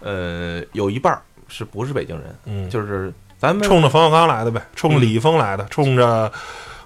[0.00, 2.36] 呃，有一半儿是不是北京人？
[2.44, 6.30] 嗯，就是咱们冲着冯小刚来的呗，冲着李易峰来的，冲着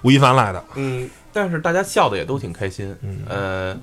[0.01, 2.95] 吴亦凡来的，嗯，但是大家笑的也都挺开心。
[3.01, 3.19] 嗯。
[3.27, 3.77] 呃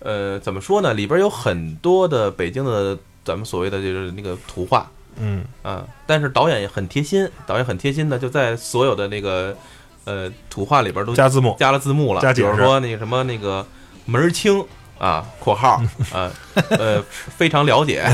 [0.00, 0.94] 呃，怎么说呢？
[0.94, 5.44] 里边有很多的北京的咱们所谓的就是那个土话，嗯。
[5.62, 9.56] 啊，但是导演也很贴心，导演很贴心的就在所有的那个
[10.04, 13.66] 呃土话里边都加字幕，加了字幕了，加比如说那个什么那个
[14.04, 14.64] 门儿清
[14.98, 15.80] 啊（括号
[16.12, 16.30] 呃
[16.70, 17.02] 呃
[17.36, 18.04] 非常了解，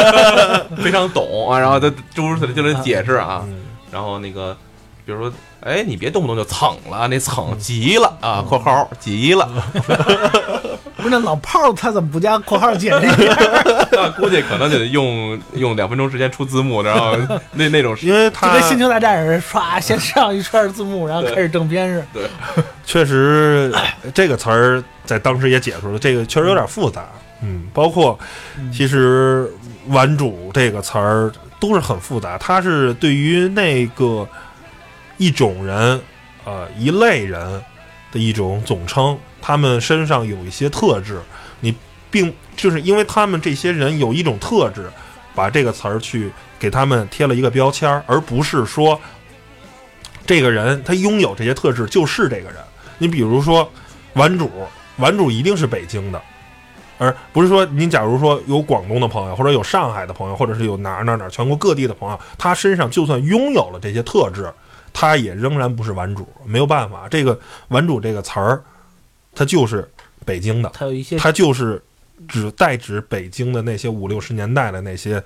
[0.82, 4.56] 非常懂啊），然后他诸如此类就是解释啊，嗯然后那个
[5.04, 5.32] 比如说。
[5.62, 9.46] 哎，你别动不动就蹭了，那蹭急了啊！（括号急了
[11.00, 13.36] 不是那老炮儿他怎么不加括号解释一下？）
[13.92, 17.16] 那估计可能就得用用两分钟时间出字幕，然后
[17.52, 22.28] 那那种因为就他跟星球大战似的，唰先上一串字幕，然后开始正片似的。
[22.84, 23.74] 确实
[24.14, 27.06] 这个词儿在当时也解出了，这个确实有点复杂，
[27.42, 28.18] 嗯，包括
[28.72, 29.48] 其实
[29.88, 34.28] “玩主”这个词儿都是很复杂，它是对于那个
[35.18, 36.00] 一种人，
[36.44, 37.62] 呃，一类人
[38.12, 41.20] 的一种总称，他们身上有一些特质，
[41.60, 41.74] 你
[42.10, 44.90] 并就是因为他们这些人有一种特质，
[45.34, 49.00] 把这个词儿去给他们贴了一个标签，而不是说
[50.26, 52.56] 这个人他拥有这些特质就是这个人。
[52.98, 53.70] 你比如说
[54.14, 54.50] 顽主，
[54.96, 56.20] 顽主一定是北京的。
[56.98, 64.52] 而不是说您假如说有广东的朋友，或者有上海的朋友，或者是有哪哪哪全国各地的朋友，他身上就算拥有了这些特质，
[64.92, 67.08] 他也仍然不是顽主，没有办法。
[67.08, 68.62] 这个“顽主”这个词儿，
[69.34, 69.88] 它就是
[70.24, 71.82] 北京的，他有一些它就是
[72.28, 75.22] 指代指北京的那些五六十年代的那些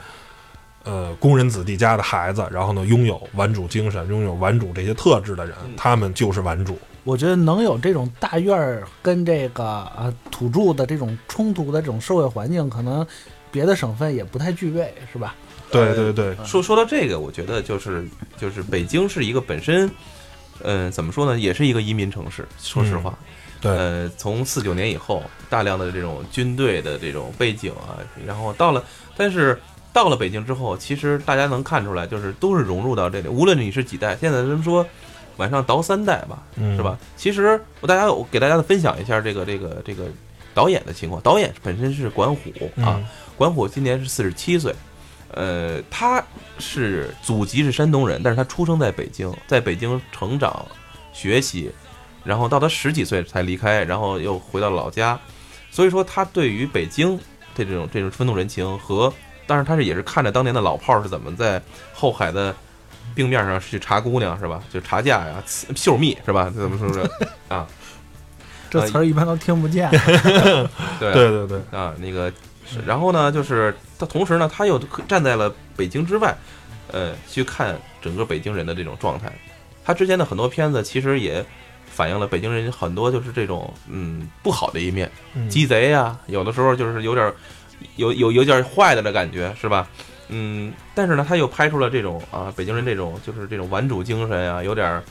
[0.85, 6.79] 呃工人子弟家的孩子，然后呢拥有顽主精神、拥有顽主这些特质的人，他们就是顽主。
[7.03, 9.65] 我觉得能有这种大院儿跟这个
[9.97, 13.07] 呃土著的这种冲突的这种社会环境，可能
[13.51, 15.35] 别的省份也不太具备，是吧？
[15.75, 18.07] 对对对，说说到这个，我觉得就是
[18.37, 19.91] 就是北京是一个本身，
[20.63, 22.47] 嗯、怎么说呢，也是一个移民城市。
[22.59, 23.19] 说实话，
[23.61, 28.83] 对呃，从四九年以后，大量的这种军队的这种背景啊，然后到了，
[29.17, 29.61] 但是
[29.93, 33.29] 到了北京之后，其实大家能看出来，就是都是融入到这里。
[33.29, 34.87] 无论你是几代，现在咱们说
[35.37, 36.99] 晚上倒三代吧，嗯是吧？
[37.17, 40.05] 其实我大家我给大家分享一下这个这个这个
[40.53, 41.21] 导演的情况。
[41.23, 43.07] 导演本身是管虎啊，嗯
[43.37, 44.73] 管虎今年是四十七岁，
[45.35, 46.23] 呃，他
[46.59, 50.65] 是祖籍是山东人，但是他出生在北京，在北京成长
[51.13, 51.71] 学习，
[52.25, 55.19] 然后到他十几岁才离开，然后又回到老家，
[55.71, 57.17] 所以说他对于北京
[57.55, 59.13] 的这种这种风土人情和，
[59.47, 61.61] 当然他是也是看着当年的老炮儿是怎么在
[61.93, 62.55] 后海的
[63.15, 64.63] 冰面上去查姑娘是吧？
[64.73, 66.51] 就查价呀、刺绣蜜是吧？
[66.55, 67.11] 怎么说是
[67.49, 67.67] 啊？
[68.71, 69.89] 这词儿一般都听不见。
[70.99, 72.33] 对对对对，啊，那个，
[72.65, 76.37] 是然后呢，就是他同时呢，他又站在了北京之外，
[76.91, 79.33] 呃，去看整个北京人的这种状态。
[79.85, 81.45] 他之前的很多片子其实也
[81.87, 87.35] 反映了北京人很多就是这种嗯不好的一面，嗯鸡贼呀、有的时候就是有点儿
[87.97, 89.87] 有有有点儿坏的的感觉，是吧？
[90.29, 95.05] 嗯，但是呢，他又拍出了这种啊，北京人这种就是这种顽主精神啊，有点儿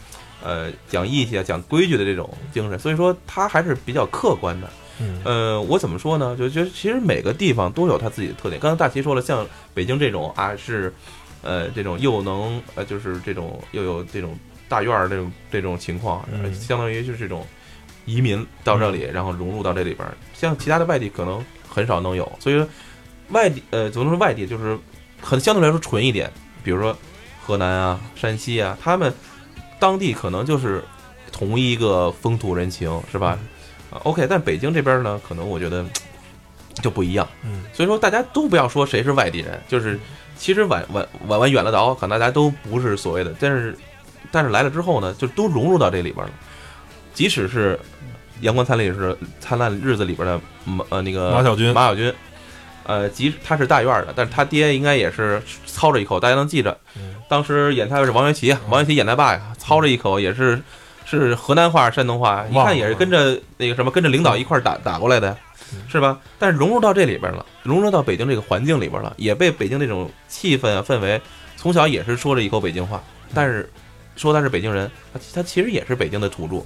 [0.44, 4.68] 呃讲义气啊、讲规矩的这种精神，所以说他还是比较客观的。
[5.00, 6.36] 嗯呃，我怎么说呢？
[6.38, 8.62] 就觉得其实每个地方都有它自己的特点。
[8.62, 10.94] 刚才大齐说了，像北京这种啊，是
[11.42, 14.38] 呃这种又能呃就是这种又有这种
[14.70, 17.46] 大院儿这种这种情况，相当于就是这种
[18.06, 20.16] 移民到这里，然后融入到这里边儿。
[20.34, 22.68] 像其他的外地可能很少能有，所以说
[23.30, 24.78] 外地呃怎么说外地就是
[25.22, 26.32] 很相对来说纯一点，
[26.64, 26.96] 比如说
[27.44, 29.12] 河南啊、山西啊，他们
[29.80, 30.84] 当地可能就是
[31.32, 33.40] 同一个风土人情，是吧？
[33.94, 35.86] 啊，OK，但北京这边呢，可能我觉得
[36.82, 37.28] 就不一样。
[37.44, 40.00] 嗯所以说大家都不要说谁是外地人，就是
[40.36, 43.78] 其实往往往往远了倒，可能大家都不是所谓的，但是
[44.32, 46.32] 但是来了之后呢，就都融入到这里边了。
[47.14, 47.80] 即使是
[48.42, 52.12] 阳光灿烂日子灿烂日子里边的马呃那个马小军马小军，
[52.86, 56.76] 呃，即他是大院的，但是他爹应该也是操着一口，大家能记着。
[56.96, 60.62] 嗯当时演他是王元奇，王元奇演他爸呀，操着一口也是
[61.18, 65.36] 是河南话、山东话，一看也是跟着那个什么跟着领导一块儿打打过来的，
[65.88, 66.18] 是吧？
[66.38, 71.22] 但是融入到这里边了，融入到北京这个环境里边了，也被北京这种气氛啊氛围，
[71.56, 73.02] 从小也是说着一口北京话，
[73.34, 73.70] 但是
[74.16, 76.64] 说他是北京人，他他其实也是北京的土著。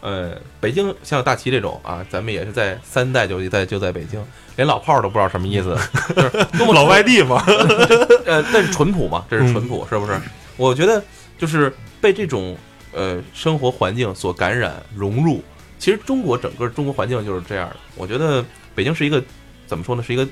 [0.00, 4.22] 呃，北京像大齐这种啊，咱们也是在三代就在就在北京，
[4.54, 5.74] 连老炮儿都不知道什么意思，
[6.14, 7.42] 就是多么 老外地嘛，
[8.26, 10.20] 呃，但是淳朴嘛，这是淳朴，是不是？
[10.58, 11.02] 我觉得
[11.38, 12.54] 就是被这种
[12.94, 15.42] 呃生活环境所感染融入。
[15.78, 17.76] 其实中国整个中国环境就是这样的。
[17.96, 19.22] 我觉得北京是一个
[19.66, 20.02] 怎么说呢？
[20.02, 20.26] 是一个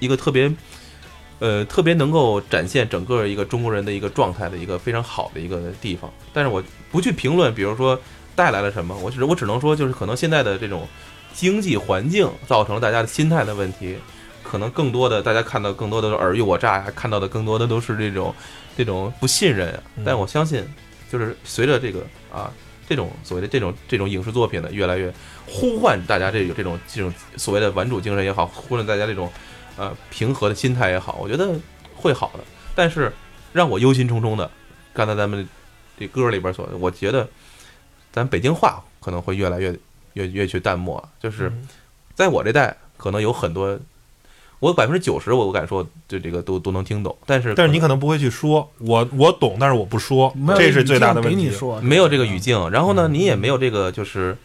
[0.00, 0.52] 一个特别
[1.38, 6.12] 呃特别能够展现整个一个中国人的一个状态的一个非常好的一个地方。
[6.32, 7.98] 但是我不去评论，比如说
[8.34, 10.88] 带来了什么，我只我只能说，就是可能现在的这种
[11.32, 13.96] 经济环境造成了大家的心态的问题。
[14.42, 18.34] 可能更多的大家看到更多的是尔虞我诈呀，看到的更多的都是这种
[18.76, 19.82] 这种不信任啊。
[20.04, 20.62] 但我相信，
[21.12, 22.00] 就是随着这个
[22.32, 22.50] 啊
[22.88, 25.12] 这种所谓的这种这种影视作品呢越来越
[25.46, 29.30] 呼唤大家这有这种这种所谓的玩主精神也好，呼唤大家这种
[29.76, 31.54] 呃平和的心态也好，我觉得
[31.94, 32.44] 会好的。
[32.74, 33.12] 但是
[33.52, 34.50] 让我忧心忡忡的，
[34.94, 35.46] 刚才咱们
[35.98, 37.28] 这歌里边所，我觉得
[38.10, 39.78] 咱北京话可能会越来越
[40.14, 41.52] 越越去淡漠，就是
[42.14, 43.78] 在我这代可能有很多。
[44.62, 51.50] 我百分之九十，我我敢说，对这个都都能听懂，但是但是你可能不会去说，我我懂，但是我不说这是最大的问题给你。
[51.50, 54.36] 说没有这个语境，然后呢，嗯你也没有这个就是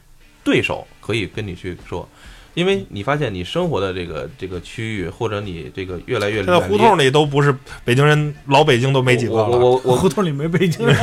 [0.44, 2.10] 对手可以跟你去说，
[2.56, 10.96] 因为你发现你生活的这个这个区域，或者你这个越来越现在胡同里都不是北京人，老北京都没几个了，我我胡同里没北京人，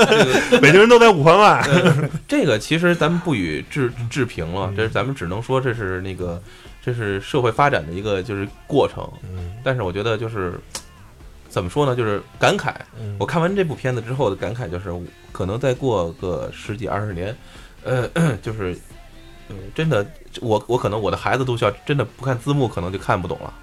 [0.62, 1.62] 北京人都在五环外。
[1.68, 6.42] 呃这个其实咱们不予置置评了，嗯这是咱们只能说这是那个
[6.84, 10.60] 这是社会发展的一个就是过程，嗯但是我觉得就是
[11.48, 12.74] 怎么说呢，就是感慨。
[13.00, 14.92] 嗯我看完这部片子之后的感慨就是，
[15.32, 17.34] 可能再过个十几二十年，
[17.84, 18.08] 呃，
[18.42, 18.76] 就是，
[19.48, 20.06] 嗯，真的，
[20.42, 23.54] 我我可能我的孩子都需要真的不看字幕，可能就看不懂了，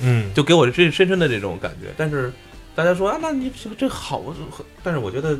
[0.00, 1.94] 嗯，就给我这深深的这种感觉。
[1.96, 2.32] 但是
[2.74, 4.20] 大家说啊，那你这这好，
[4.82, 5.38] 但是我觉得。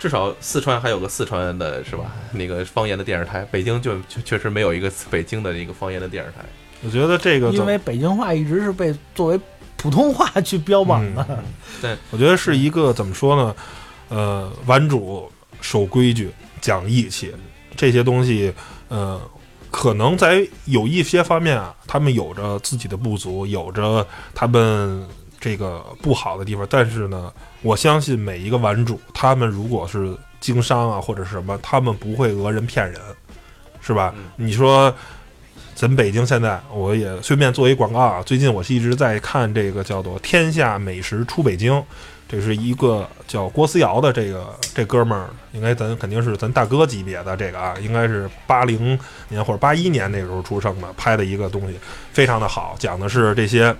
[0.00, 2.10] 至少四川还有个四川的是吧？
[2.32, 6.42] 那个方言的电视台，北京就确确实没有一个北京的一个方言的电视台。
[6.82, 9.38] 我觉得这个因为北京话一直是被作为
[9.76, 11.44] 普通话去标榜的。
[11.82, 13.54] 对我觉得是一个怎么说呢？
[14.08, 17.32] 呃，玩主守规矩、讲义气
[17.76, 18.52] 这些东西，
[18.88, 19.20] 呃，
[19.70, 25.06] 可能在有一些方面啊，他们有着自己的不足，有着他们
[25.40, 26.66] 这个不好的地方。
[26.70, 33.00] 但是呢，我相信每一个玩主，他们如果是经商啊或者是什么，他们不会讹人骗人，
[33.80, 34.14] 是吧？
[34.16, 34.94] 嗯你说。
[35.72, 38.22] 咱北京现在，我也顺便做一广告啊。
[38.26, 41.72] 最近我是一直在看这个叫做《天下美食出北京》，
[42.28, 48.98] 这是一个叫郭思瑶的这个这哥们儿，应该咱肯定是咱大哥级别的这个啊，应该是八零
[49.30, 51.78] 年或者八一年那时候出生的，拍的一个东西
[52.12, 53.74] 非常的好，讲的是这些，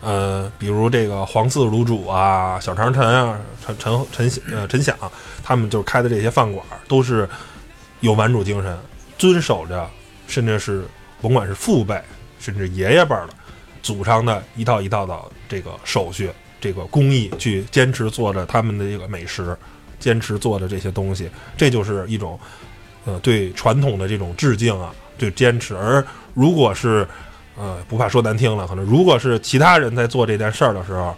[0.00, 4.96] 呃，比如这个黄四卤煮啊、小长陈啊、陈陈陈呃陈响，
[5.42, 7.28] 他们就是开的这些饭馆都是
[8.00, 8.78] 有玩主精神，
[9.16, 9.88] 遵守着。
[10.30, 10.84] 甚至是
[11.22, 11.98] 甭管是父辈，
[12.38, 13.30] 甚至爷爷辈的
[13.82, 16.28] 祖上的一套一套的这个手续、
[16.60, 19.56] 这个工艺，去坚持做着他们的这个美食，
[19.98, 22.38] 坚持做着这些东西，这就是一种
[23.06, 25.74] 呃对传统的这种致敬啊，对坚持。
[25.74, 27.08] 而如果是
[27.58, 31.14] 呃不怕说难听了，可能如果是其他人在做这件事儿的时候，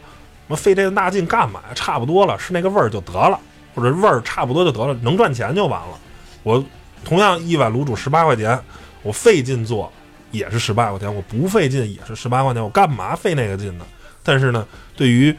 [0.49, 1.61] 我费这个大劲干嘛？
[1.75, 3.39] 差不多了，是那个味儿就得了，
[3.75, 5.99] 或者味儿差不多就得了，能赚钱就完了。
[6.43, 6.65] 我
[7.05, 8.59] 同样一碗卤煮十八块钱。
[9.03, 9.91] 我费劲做
[10.31, 13.87] 也是十八块钱，我不费劲也是十八块钱，我干嘛费那个劲呢？
[14.23, 15.35] 但是呢，对于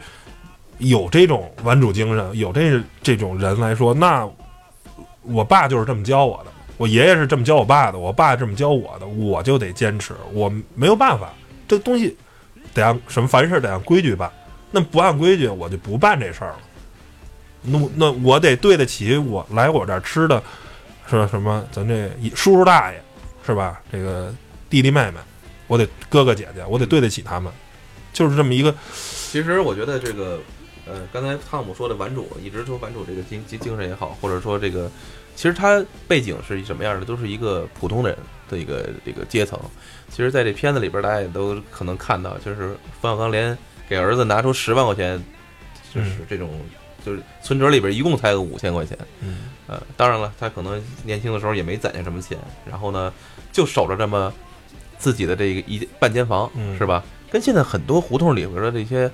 [0.78, 4.28] 有这种玩主精神、有这这种人来说，那
[5.22, 11.32] 我爸就是这么教我的，我爷爷是这么教我爸的，我爸这么教我的，我就得坚持，我没有办法，
[11.68, 12.16] 这东西
[12.74, 14.30] 得按什么凡事得按规矩办，
[14.70, 16.60] 那不按规矩我就不办这事儿了。
[17.62, 20.42] 那那我得对得起我来我这儿吃的
[21.08, 21.64] 是什么？
[21.70, 23.02] 咱这叔叔大爷。
[23.44, 23.82] 是吧？
[23.90, 24.32] 这个
[24.70, 25.18] 弟弟妹妹，
[25.66, 27.52] 我得哥哥姐姐，我得对得起他们，
[28.12, 28.72] 就是这么一个。
[28.92, 30.38] 其实我觉得这个，
[30.86, 34.88] 呃，刚才汤姆说的玩主，一直说玩主这个精精精神也好，或者说这个，
[35.42, 38.16] 其实他背景是什么样的，都是一个普通人
[38.48, 39.58] 的一个这个阶层。
[40.08, 45.20] 其实，在这片子里边，大家也都可能看到，就是冯小刚连给儿子拿出十万块钱，
[45.92, 46.48] 就是这种，
[47.04, 48.96] 就是存折里边一共才个五千块钱。
[49.18, 53.12] 嗯，呃，当然了，他可能年轻的时候也没攒下什么钱，然后呢，
[53.50, 54.32] 就守着这么
[54.96, 57.02] 自己的这个一半间房，嗯是吧？
[57.32, 59.10] 跟现在很多胡同里边的这些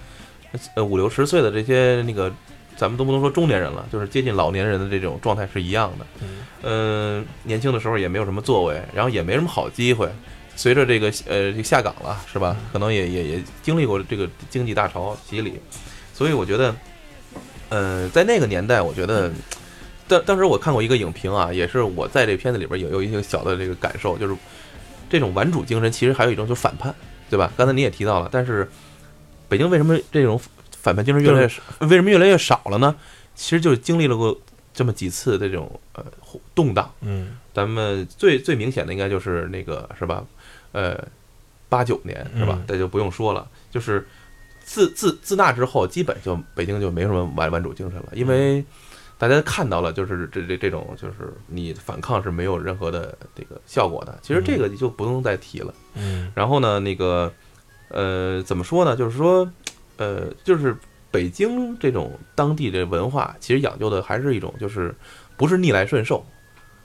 [0.75, 2.31] 呃五六十岁的这些那个，
[2.79, 6.07] 咱们都不能说中年人了，就是接近老年人的这种状态是一样的。
[6.23, 6.29] 嗯
[6.63, 10.09] 嗯、年轻的时候也没有什么作为，然后也没什么好机会。
[10.55, 12.57] 随着这个呃这下岗了，是吧？
[12.73, 15.55] 可能也也也经历过这个经济大潮洗礼，
[16.13, 16.75] 所以我觉得，
[17.69, 19.31] 呃，在那个年代，我觉得，
[20.09, 24.35] 当当时我看过一个影评啊，也是我在这片子里边也有一些小的这个感受，就是
[25.09, 26.93] 这种顽主精神，其实还有一种就是反叛，
[27.31, 27.53] 对吧？
[27.57, 28.69] 刚才你也提到了，但是
[29.49, 30.41] 北京为什么这种
[30.83, 31.63] 反叛精神越来越少？
[31.81, 32.95] 为什么越来越少了呢？
[33.35, 34.37] 其实就是经历了过
[34.73, 36.05] 这么几次这种呃
[36.55, 36.91] 动荡。
[37.01, 40.25] 嗯咱们最最明显的应该就是那个是吧？
[40.73, 41.03] 呃，
[41.69, 42.65] 八九年是吧嗯？
[42.69, 44.07] 这就不用说了，就是
[44.63, 48.65] 自自自那之后，基本就北京就没什么顽顽主精神了，因为
[49.17, 54.17] 大家看到了，就是这这这种就是你反抗是没有任何的这个效果的。
[54.23, 55.75] 其实这个就不用再提了。
[55.95, 57.33] 嗯然后呢，那个
[57.89, 58.95] 呃，怎么说呢？
[58.95, 59.51] 就是说，
[59.99, 60.75] 呃，就是
[61.11, 64.95] 北京这种当地的文化，其实讲究的还是一种，就是
[65.37, 66.25] 不是逆来顺受，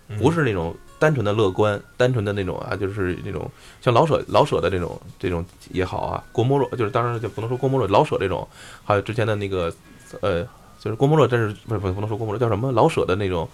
[0.10, 0.18] 嗯。
[0.20, 3.50] 不是那种单纯的乐观，单纯的那种啊，就是那种
[3.82, 8.48] 像老舍老舍的这种这种也好啊，郭沫若就是当然就不能说郭沫若，老舍这种，
[8.84, 9.74] 还有之前的那个
[10.22, 10.44] 呃，
[10.80, 13.48] 就是郭沫若，真是不是不不能说郭沫若叫什么老舍的那种，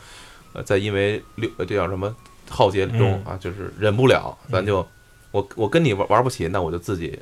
[0.53, 2.15] 呃，在因为六呃这叫什么
[2.49, 4.85] 浩劫中啊，就是忍不了，咱就
[5.31, 7.19] 我我跟你玩玩不起，那我就自己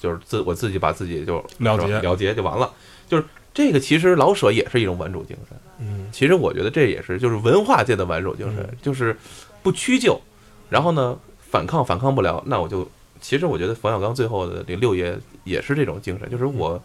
[0.00, 2.68] 就是自我自己把自己就了结了结就完了，
[3.06, 3.24] 就是
[3.54, 5.56] 这个其实老舍也是一种顽主精神。
[5.78, 6.08] 嗯。
[6.10, 8.76] 其实我觉得这也是就是文化界的顽主精神，嗯。
[8.80, 9.16] 就是
[9.62, 10.20] 不屈就，
[10.68, 12.90] 然后呢反抗反抗不了，那我就
[13.20, 16.82] 其实我觉得冯小刚最后的这六爷也是这种精神，就是我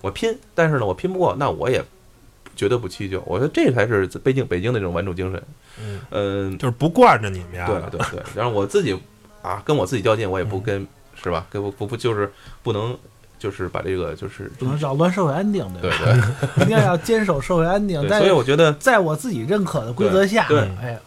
[0.00, 1.82] 我拼，但是呢我拼不过，那我也
[2.54, 5.42] 绝对不屈就，我觉得这才是北京北京的这种顽主精神。
[5.80, 8.96] 嗯，嗯，就是不惯着你们呀，对对对，然后我自己
[9.42, 10.86] 啊跟我自己较劲，我也不跟
[11.22, 11.46] 是吧？
[11.50, 12.96] 给不不不就是不能
[13.38, 15.96] 就是把这个就是不能扰乱社会安定，对吧？
[16.56, 20.98] 对一定 要坚守社会安定，所以我觉得在我自己认可的规则下，对对哎，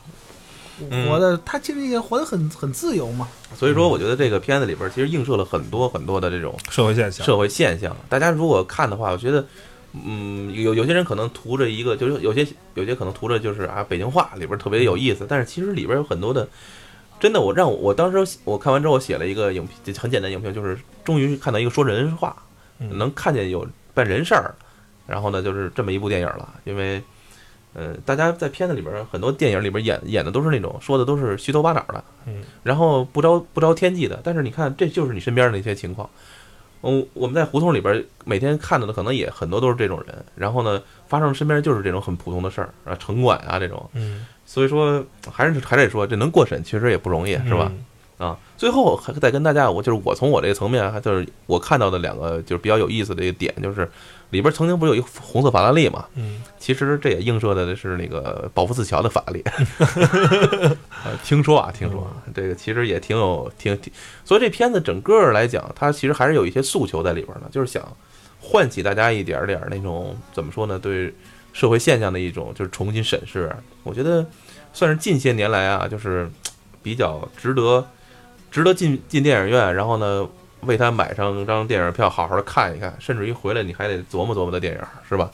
[0.90, 3.28] 嗯活的他其实也活得很很自由嘛。
[3.56, 6.58] 所以说我觉得这个片子里边其实映射了很多很多的这种。
[6.70, 7.96] 社会现象，社会现象。
[8.08, 9.46] 大家如果看的话，我觉得，
[9.94, 16.48] 嗯，有有些人可能图着一个，就是有些有些可能图着就是啊，北京话里边特别有意思，但是其实里边有很多的，
[17.22, 22.36] 真的，我让我我当时我看完之后，我写了一个影评，很简单影评，就是终于看到一个说人话，
[22.80, 24.54] 嗯能看见有办人事儿，
[25.08, 27.02] 然后呢，就是这么一部电影了，因为。
[27.74, 34.20] 呃，大家在片子里边很多电影里边演演的都是那种说的都是虚头巴脑的，嗯，然后不着不着天际的。
[34.26, 36.10] 但是你看，这就是你身边的那些情况。
[36.82, 43.90] 嗯，我们在胡同里边每天看到的可能也很多都是这种人，然后呢，发生身边就是这种很普通的事儿啊，城管啊这种。
[43.94, 47.72] 嗯，所以说，还是还得说，这能过审确实也不容易，是吧？
[48.20, 48.28] 嗯？
[48.28, 53.90] 啊，最后还再跟大家，我就是我从我这个层面，还就是我看到的两个就是比较有意思的一个点，就是
[54.32, 56.06] 里边曾经不是有一个红色法拉利嘛？
[56.16, 59.42] 嗯其实这也映射的是那个保福寺桥的法拉利。
[61.06, 63.92] 呃， 听说啊，听说啊这个其实也挺有挺挺，
[64.26, 67.82] 所以这片子整个来讲，它其实还是有一些诉求在里边的，就是想
[68.42, 71.12] 唤起大家一点儿点儿那种怎么说呢，对
[71.54, 73.52] 社会现象的一种就是重新审视。
[73.84, 74.24] 我觉得
[74.74, 76.30] 算是近些年来啊，就是
[76.82, 77.86] 比较值得
[78.50, 80.28] 值得进进电影院，然后呢
[80.62, 85.30] 为他买上张电影票，好好的看一看，甚至于回来你还得琢磨琢磨的电影，是吧？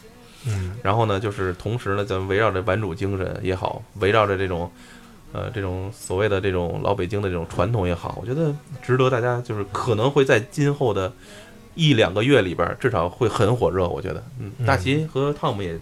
[0.45, 4.71] 嗯然后呢，就是同时呢，咱们围绕着顽主精神也好，围绕着这种，
[5.33, 11.11] 呃，这种所谓的这种老北京的这种传统也好，我觉得值得大家就是可能会在今后的
[11.75, 13.87] 一两个月里边儿，至少会很火热。
[13.89, 15.77] 我觉得，嗯，嗯大齐和汤姆也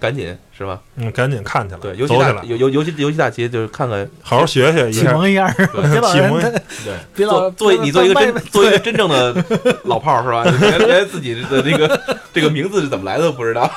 [0.00, 0.80] 赶紧是吧？
[0.96, 5.46] 嗯，赶紧看去了，对，尤其大尤尤尤其尤其大齐就是看看，好好学学一下，启蒙一下，
[5.92, 9.44] 别 老 启蒙人对， 别老做作为你做一个真做一个真正的
[9.84, 10.42] 老炮儿是吧？
[10.60, 12.00] 连连自己的这个
[12.32, 13.70] 这个名字是怎么来的都不知道。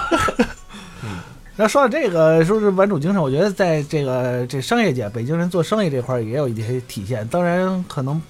[1.04, 1.20] 嗯，
[1.58, 7.28] 那说到这个，说是玩主精神，我觉得在这个这商业界，北京人做生意这块儿也有一些体现。
[7.28, 8.22] 当然，可能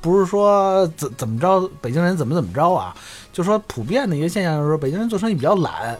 [0.00, 2.94] 不是说怎怎么着，北京人怎么怎么着啊，
[3.30, 5.98] 就说普遍的一个现象就是说，北京人做生意比较懒。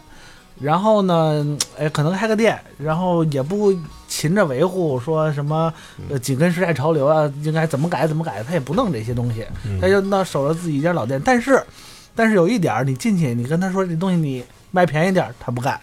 [0.63, 1.45] 然后呢，
[1.77, 3.75] 哎，可能开个店，然后也不
[4.07, 5.73] 勤着维护，说什么
[6.09, 9.45] 呃紧跟时代潮流啊，应该怎么改怎么改，他也不弄这些东西。
[9.67, 11.21] 嗯他就那守着自己一家老店。
[11.25, 11.61] 但是，
[12.15, 15.81] 但是有一点儿，你进去，你跟他说这东西你卖便宜点儿，他不干，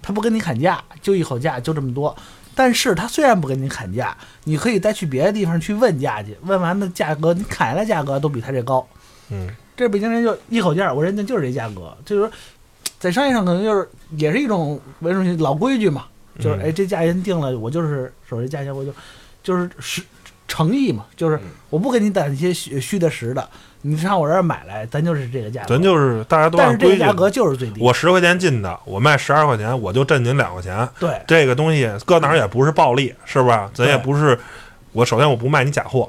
[0.00, 2.16] 他不跟你砍价，就一口价，就这么多。
[2.54, 8.86] 但是他虽然不跟你砍价，你可以再去别的地方去问价去，问完的价格，你砍下来价格都比他这高。
[9.28, 12.32] 嗯这北京人就一口价，我认定就是这价格，就是说，
[12.98, 16.04] 在商业上可能就是也是一种为什么老规矩嘛，
[16.38, 18.92] 就是嗯哎这价钱定了，我就是守这价钱，我就
[19.42, 20.02] 就是实
[20.48, 23.48] 诚意嘛，就是嗯我不给你打那些虚虚的实的，
[23.82, 27.16] 你上我这儿买来，咱就是这个价格，咱就是大家都但按规矩是这个价。
[27.16, 27.80] 格就是最低。
[27.80, 30.88] 我十块钱进的，我卖十二块钱，我就挣您两块钱。
[30.98, 33.58] 对这个东西搁哪儿也不是暴利，是不是？
[33.74, 34.38] 咱也对不是，
[34.92, 36.08] 我首先我不卖你假货，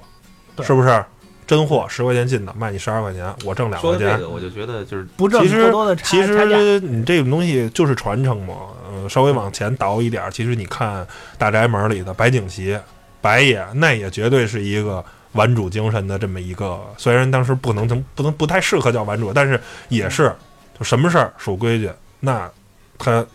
[0.56, 1.04] 对是不是？
[1.48, 4.22] 真货十块钱进的，卖你十二块钱，我挣两块钱说的这。
[4.22, 6.22] 个，我就觉得就是不挣其实过多的差其。
[6.22, 8.54] 实你这种东西就是传承嘛，
[8.92, 11.06] 呃，稍微往前倒一点儿，其实你看
[11.38, 12.78] 《大宅门》里的白景琦、
[13.22, 20.30] 白爷，那也绝对是一个玩主精神的这么一个，虽然当时不能成不能不太适合叫玩主，但是也是
[20.78, 21.90] 就什么事儿守规矩，
[22.20, 22.52] 那
[22.98, 23.26] 他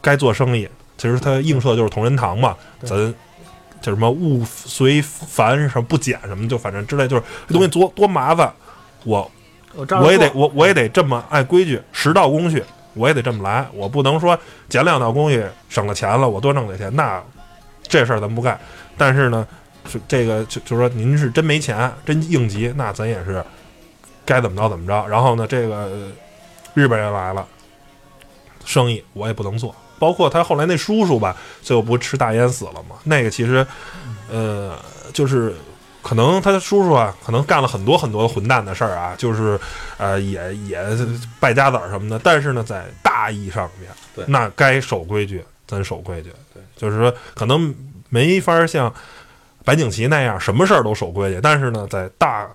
[0.00, 3.14] 该做生意，其实他映射就是同仁堂嘛，咱。
[3.82, 8.50] 叫什么物随凡什么不减什么，就反正之类，就是这东西多多麻烦，
[9.04, 9.30] 我
[9.74, 12.64] 我也得我我也得这么按规矩，十道工序
[12.94, 17.22] 我也得这么来，我不能说减两道工序省了钱了，我多挣点钱，那
[17.82, 18.58] 这事儿咱不干。
[18.96, 19.46] 但是呢，
[19.86, 23.44] 是这个就就说您是真没钱，真应急，那咱也是
[24.24, 25.06] 该怎么着怎么着。
[25.08, 26.12] 然后呢，这个呃
[26.74, 27.46] 日本人来了，
[28.64, 29.74] 生意我也不能做。
[30.02, 32.96] 包括他后来那叔叔吧，最后不吃大烟死了嘛？
[33.04, 33.64] 那个其实，
[34.28, 34.76] 呃，
[35.12, 35.54] 就是
[36.02, 39.56] 可能他的叔叔啊，可能干了很多很多混蛋的事儿啊，就是
[39.98, 40.76] 呃，也也
[41.38, 42.18] 败家子儿什么的。
[42.18, 46.32] 但是呢，在大义上面，对那该守规矩，咱守规矩。
[46.52, 47.72] 对，就是说可能
[48.08, 48.92] 没法像
[49.64, 52.50] 白景琦那样什么事儿都守规矩，但是呢，在大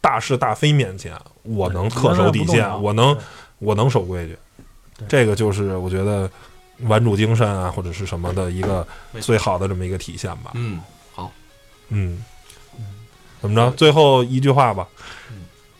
[0.00, 3.18] 大是大非面前，我能恪守底线，我能
[3.58, 4.38] 我能守规矩
[4.96, 5.08] 对。
[5.08, 6.30] 这个就是我觉得
[6.80, 8.86] 玩主精神啊，或者是什么的一个
[9.20, 10.50] 最好的这么一个体现吧。
[10.54, 10.80] 嗯，
[11.14, 11.30] 好，
[11.88, 12.24] 嗯，
[13.40, 13.70] 怎么着？
[13.76, 14.86] 最后一句话吧。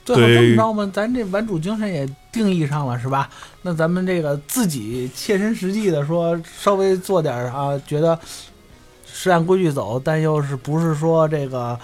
[0.05, 3.31] 最后这么着嘛，咱这玩主精神也定义上了，是吧？
[3.63, 8.19] 那咱们这个自己切身实际的说，稍微做点啊，觉得
[9.07, 11.79] 是按规矩走，但又是不是说这个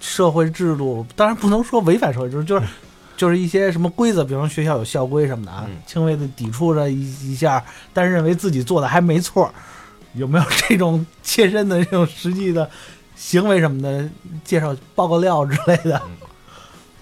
[0.00, 2.66] 社会制度，当然不能说违反社会制度，就是。
[3.16, 5.76] 就是一些什么规则，比方学校有校规什么的啊，嗯。
[5.86, 7.62] 轻微的抵触了一一下，
[7.92, 9.52] 但是认为自己做的还没错，
[10.14, 12.68] 有没有这种切身的这种实际的
[13.14, 14.08] 行为什么的
[14.44, 16.00] 介绍爆个料之类的？
[16.06, 16.16] 嗯。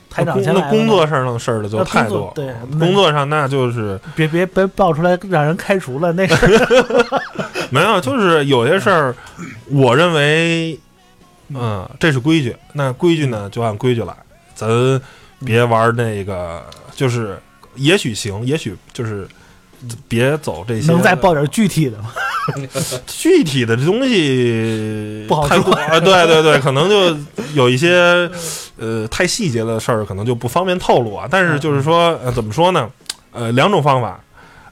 [0.08, 6.46] 台长那先来了工那工作上的事儿的就太多，工作对工作上那就是别别别爆出来让人开除了，那是
[7.68, 9.12] 没有，就是有些事儿，
[9.72, 10.78] 我认为，
[11.48, 14.14] 嗯，这是规矩，那规矩呢就按规矩来，
[14.54, 14.68] 咱
[15.45, 16.62] 别玩那个，
[16.95, 17.38] 就是
[17.74, 19.26] 也许行，也许就是
[20.09, 22.11] 别走这些能再报点具体的吗？
[23.07, 27.16] 具体的这东西 不好说啊，对对对，可能就
[27.55, 28.30] 有一些
[28.76, 31.26] 呃太细节的事儿，可能就不方便透露啊。
[31.30, 32.90] 但是就是说，呃，怎么说呢？
[33.32, 34.20] 呃，两种方法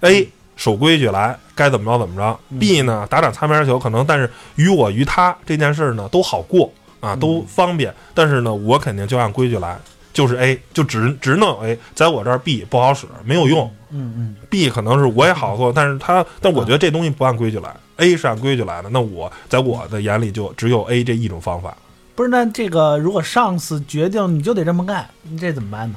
[0.00, 7.92] ：A 守规矩来，该怎么着怎么着；B 呢打打擦边球，可能但是于我于他这件事儿呢都好过啊，都方便。
[8.14, 9.76] 但是呢，我肯定就按规矩来，
[10.12, 13.70] 就是 A 就只只能 A，在我这儿 B 不好使，没有用。
[13.90, 21.76] 嗯嗯，B 可能是我也好做，但是他，但我觉得这东西不按规矩来，A 是按规矩来的，那我在我的眼里就只有 A 这一种方法。
[22.14, 25.96] 不是，那这个如果上司决定你就得这么干，你这怎么办呢？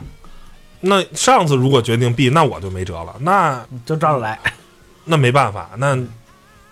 [0.82, 4.39] 那上司如果决定 B，那我就没辙了，那就照着来。
[5.03, 5.97] 那没办法，那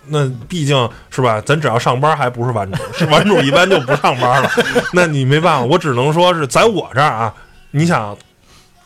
[0.08, 1.40] 那毕竟是吧？
[1.40, 4.50] 咱只要上班还不是玩主，是玩主一般就不上班了，
[4.92, 7.34] 那你没办法，我只能说是在我这儿啊，
[7.70, 8.16] 你想。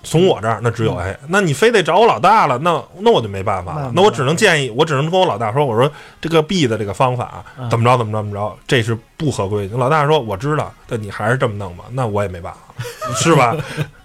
[0.05, 5.91] 从我这儿那只有 A，那你非得找我老大了，那那我就没办法了，那我只能建议，我只能跟我老大说，我说
[6.21, 9.77] 这个 B 的这个方法嗯怎么着怎么着怎么着，这是不合规矩。
[9.77, 13.57] 老大说我知道，但你还是这么弄吧，那我也没办法，是吧？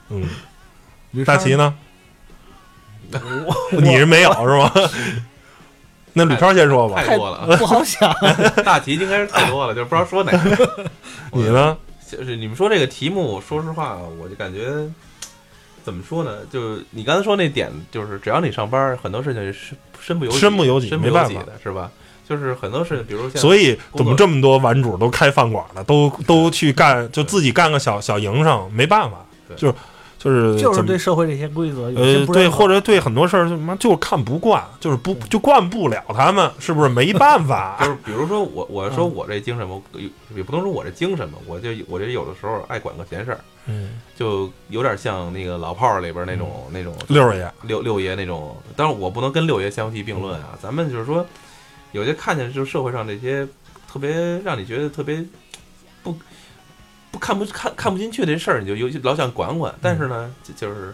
[0.09, 0.27] 嗯，
[1.23, 1.73] 大齐呢？
[3.71, 4.71] 你是没有是吗？
[6.13, 8.13] 那吕超先说吧，太多了啊，不好想。
[8.63, 10.85] 大题应该是太多了，就不知道说哪个。
[11.33, 11.77] 你呢？
[12.09, 14.71] 就是你们说这个题目，说实话，我就感觉
[15.83, 16.37] 怎么说呢？
[16.51, 21.89] 就你刚才说那点，就是只要你上班，很多事情是身不由己，身不由己身不没办法由己的，是吧？
[22.29, 29.73] 就是很多事情，比如像所以怎么这么多玩主都开饭馆了，都都去干，就自己干个小小营生，没办法，对就是
[30.23, 36.87] 就是就是对社会这些规则有些呃对，或者对很多事儿，他妈就是看不惯，就是不就惯不了他们，是不是？
[36.87, 39.83] 没办法 就，是比如说我，我说嗯我这精神，我
[40.33, 50.57] 也不能说我这精神吧，我就我这有的时候爱管个闲事儿，嗯，就有点像那个老炮儿里边那种那种六爷，六六爷那种，但是我不能跟六爷相提并论啊。
[50.61, 51.25] 咱们就是说，
[51.91, 53.45] 有些看见就是社会上这些
[53.91, 55.27] 特别让你觉得特别不
[57.13, 59.73] 不看不看看不进去这事儿，你就有老想管管。
[59.79, 60.93] 但是呢，就就是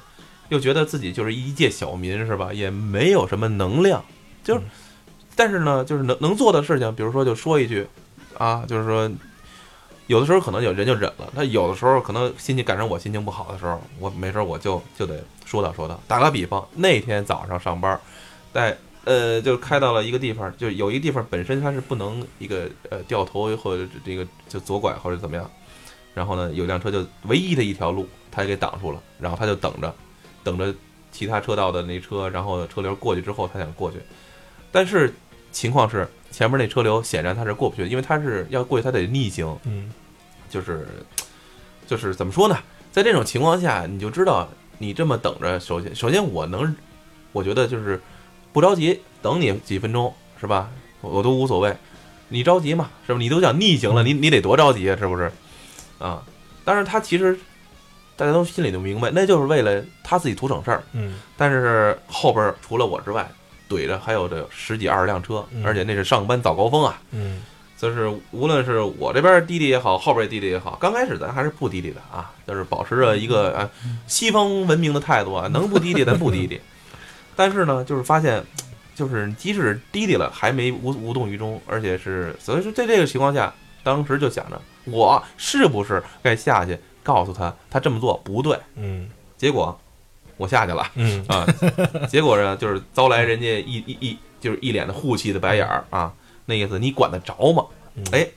[0.50, 2.54] 又觉得自己就是一介小民是吧？
[2.54, 4.04] 也没有什么能量，
[4.44, 4.70] 就是嗯
[5.36, 7.88] 但是呢，就是能能做的事情，比如说就说一句
[8.38, 9.10] 啊，就是说
[10.08, 15.98] 有的时候可能有人就忍了，他有的时候可能心情赶上我心情不好的时候，我没事儿我就就得说道说道。
[16.10, 17.98] 打个比方，那天早上上班，
[18.52, 25.50] 在呃就开到了一个地方，就有一个地方本身它是不能一个呃掉头或者这个就左拐或者怎么样，
[26.14, 29.94] 然后呢有辆车就唯一的一条路，他给挡住了，然后他就等着
[30.44, 30.74] 等着
[31.12, 33.98] 其他车道的那车，然后车流过去之后他想过去，
[34.72, 35.14] 但是
[35.52, 39.58] 情况是前面那车流显然他是过不去的，因为他是要过去他得逆行。
[39.66, 39.92] 嗯
[40.50, 40.88] 就是
[41.86, 42.58] 就是怎么说呢？
[42.92, 44.50] 在这种情况下，你就知道
[44.80, 46.76] 你这么等着，首先首先我能，
[47.32, 48.02] 我觉得就是
[48.52, 50.72] 不着急，等你几分钟是吧？
[51.02, 51.76] 我我都无所谓。
[52.30, 53.20] 你着急嘛，是吧？
[53.20, 55.32] 你都想逆行了，你你得多着急啊，是不是？
[56.00, 56.24] 啊，
[56.66, 57.38] 但是他其实
[58.16, 60.82] 大家都心里都明白，那就是为了他自己图省事儿。
[60.94, 63.30] 嗯但是后边儿除了我之外，
[63.70, 67.00] 怼着还有这十几二十辆车，嗯而且那是上班早高峰啊。
[67.12, 67.42] 嗯
[67.78, 73.70] 就是无论是我这边滴滴也好，后边滴滴也好，刚开始咱还是不滴滴的啊，就是保持着一个啊
[74.06, 76.60] 西方文明的态度啊， 能不滴滴咱不滴滴。
[77.38, 78.44] 但是呢，就是发现，
[78.96, 88.58] 就是即使滴滴了，还没无无动于衷，而且是所以说在这个情况下，当时就想着我是不是该下去告诉他，他这么做不对。
[88.76, 89.78] 嗯结果
[90.38, 90.86] 我下去了。
[90.96, 91.46] 嗯啊，
[92.10, 96.12] 结果呢，就是遭来人家一一一就是一脸的护气的白眼儿啊，
[96.46, 97.66] 那意思你管得着吗
[97.96, 98.04] 嗯？
[98.12, 98.28] 哎，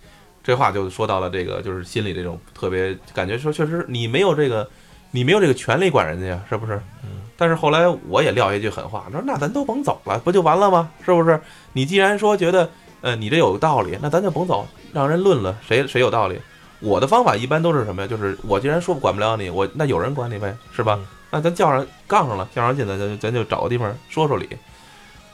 [0.42, 4.68] 这话就说到了这个，就是心里这种特别感觉说，确实你没有这个，
[5.10, 6.80] 你没有这个权利管人家呀，是不是？
[7.04, 10.88] 嗯但是后来我也撂一句狠话，说那咱都甭走了，不就完了吗？
[11.04, 11.40] 是不是？
[11.72, 16.40] 你既然说觉得，呃，你这有道理，那咱就甭走，让人论了谁谁有道理。
[16.80, 18.08] 我的方法一般都是什么呀？
[18.08, 20.96] 就是我既然说管不了你，我那有人管你呗，是吧？
[21.00, 24.46] 嗯那咱叫上杠上了，较上劲了，咱咱就找个地方说说理。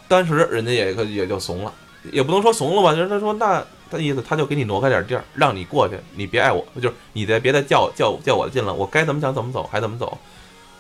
[0.07, 1.73] 当时人家也可也就怂了，
[2.13, 10.17] 也不能说怂了吧，就是他说那他意思他就给你挪开点地儿，让你过去，你别碍我，就是你再别再叫叫叫我的劲了，我该怎么想怎么走还怎么走。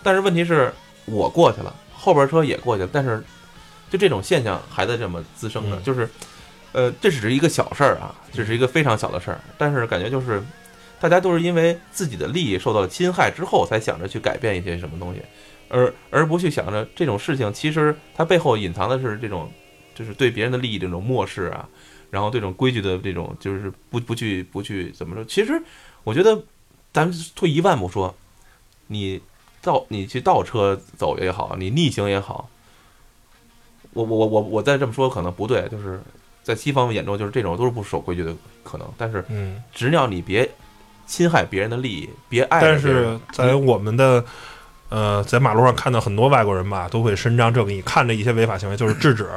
[0.05, 0.72] 但是问题是
[1.07, 3.20] 我过去了，后边车也过去了，但是
[3.91, 6.09] 就这种现象还在这么滋生呢，嗯就是
[6.73, 10.43] 呃，这只是一个小事儿啊，这是一个非常小的事儿，但是感觉就是
[11.01, 15.23] 大家都是因为自己的利益受到了侵害之后，才想着去改变一些什么东西，
[15.69, 19.51] 而而不去想着这种事情其实它背后隐藏的是这种，
[19.95, 21.69] 就是对别人的利益这种漠视啊，
[22.11, 25.25] 然后这种规矩的这种就是不不去不去怎么说？
[25.25, 25.61] 其实
[26.05, 26.43] 我觉得，
[26.93, 28.14] 咱们退一万步说，
[28.87, 29.21] 你
[29.61, 32.49] 倒你去倒车走也好，你逆行也好，
[33.93, 36.01] 我我我我我再这么说可能不对，就是
[36.49, 38.35] 在西方眼中就是这种都是不守规矩的
[38.65, 40.49] 可能，但是嗯，只要你别
[41.07, 44.25] 侵害别人的利益，别碍着但是在我们的
[44.89, 49.29] 呃，在马路上看到很多外国人吧，都会伸张这个，你看着一些违法行为就是制止。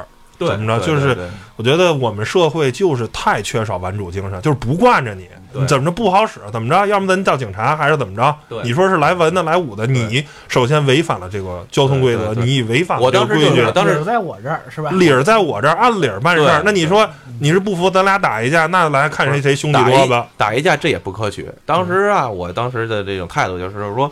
[0.46, 1.16] 对怎么着就是
[1.56, 8.34] 我觉得我们社会就是太缺少顽主精神，就是不惯着你，你怎么着不好使，怎么着，要么咱叫警察，还是怎么着？
[8.64, 13.72] 你说是来文的来武的，你首先违反了这个交通规则，你违反了我当时就是这个规矩。
[13.72, 14.90] 当时理儿在我这儿是吧？
[14.92, 16.62] 理儿在我这儿，按理儿办事儿。
[16.64, 20.26] 那你说你是不服，咱俩打一架，那来看谁谁兄弟打一多吧？
[20.36, 21.48] 打一架这也不可取。
[21.66, 24.10] 当时啊，我当时的这种态度就是说，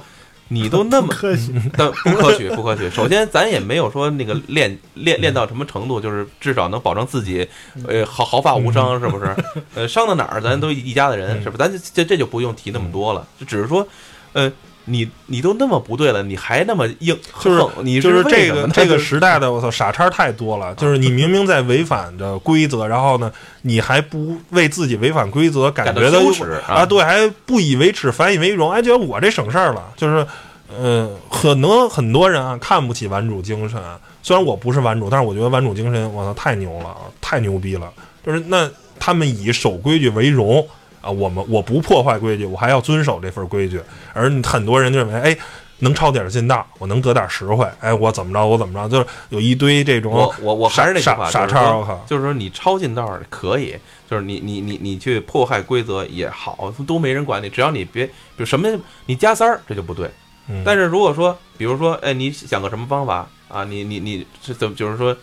[0.52, 2.90] 你都那么客气， 但不可取，不可取。
[2.90, 7.48] 首先，咱也没有说那个练练练到什么程度，就是至少能保证自己，
[7.86, 9.32] 呃，毫毫发无伤，是不是？
[9.76, 11.58] 呃，伤到哪儿，咱都一家的人，嗯是不是？
[11.58, 13.86] 咱就这这就不用提那么多了，就只是说，
[14.32, 14.50] 呃，
[14.84, 30.26] 你你都那么不对了，你还那么硬，就是横你就是这个这个时代的我操傻叉太多了，就是你明明在违反着规则，然后呢，你还不为自己违反规则感觉到羞耻啊，对，还不以为耻，反以为荣，哎，觉得我这省事儿了，就是。
[30.72, 33.82] 呃，可能很多人啊看不起玩主精神，
[34.22, 37.92] 虽然我不是玩主，但是我觉得玩主精神，我操，太牛了，太牛逼了。
[38.24, 40.64] 就是那他们以守规矩为荣
[41.00, 43.80] 啊，我们我不破坏规矩，我还要遵守这份规矩。
[44.12, 45.36] 而很多人就认为，哎，
[45.78, 53.74] 能抄点近道，我能得点实惠，哎，我怎么着，我怎么着，就是有一堆这种我我我还是那句话，傻叉，就是说你抄近道儿可以，
[54.10, 58.68] 就是你你你你去破坏规则也好，都没人管你，只要你别，比如什么
[59.06, 60.10] 你加塞儿，这就不对。
[60.52, 63.62] 嗯但是如果说，比如说，哎，你想个什么方法啊？
[63.62, 64.74] 你你你是怎么？
[64.74, 65.16] 就是说，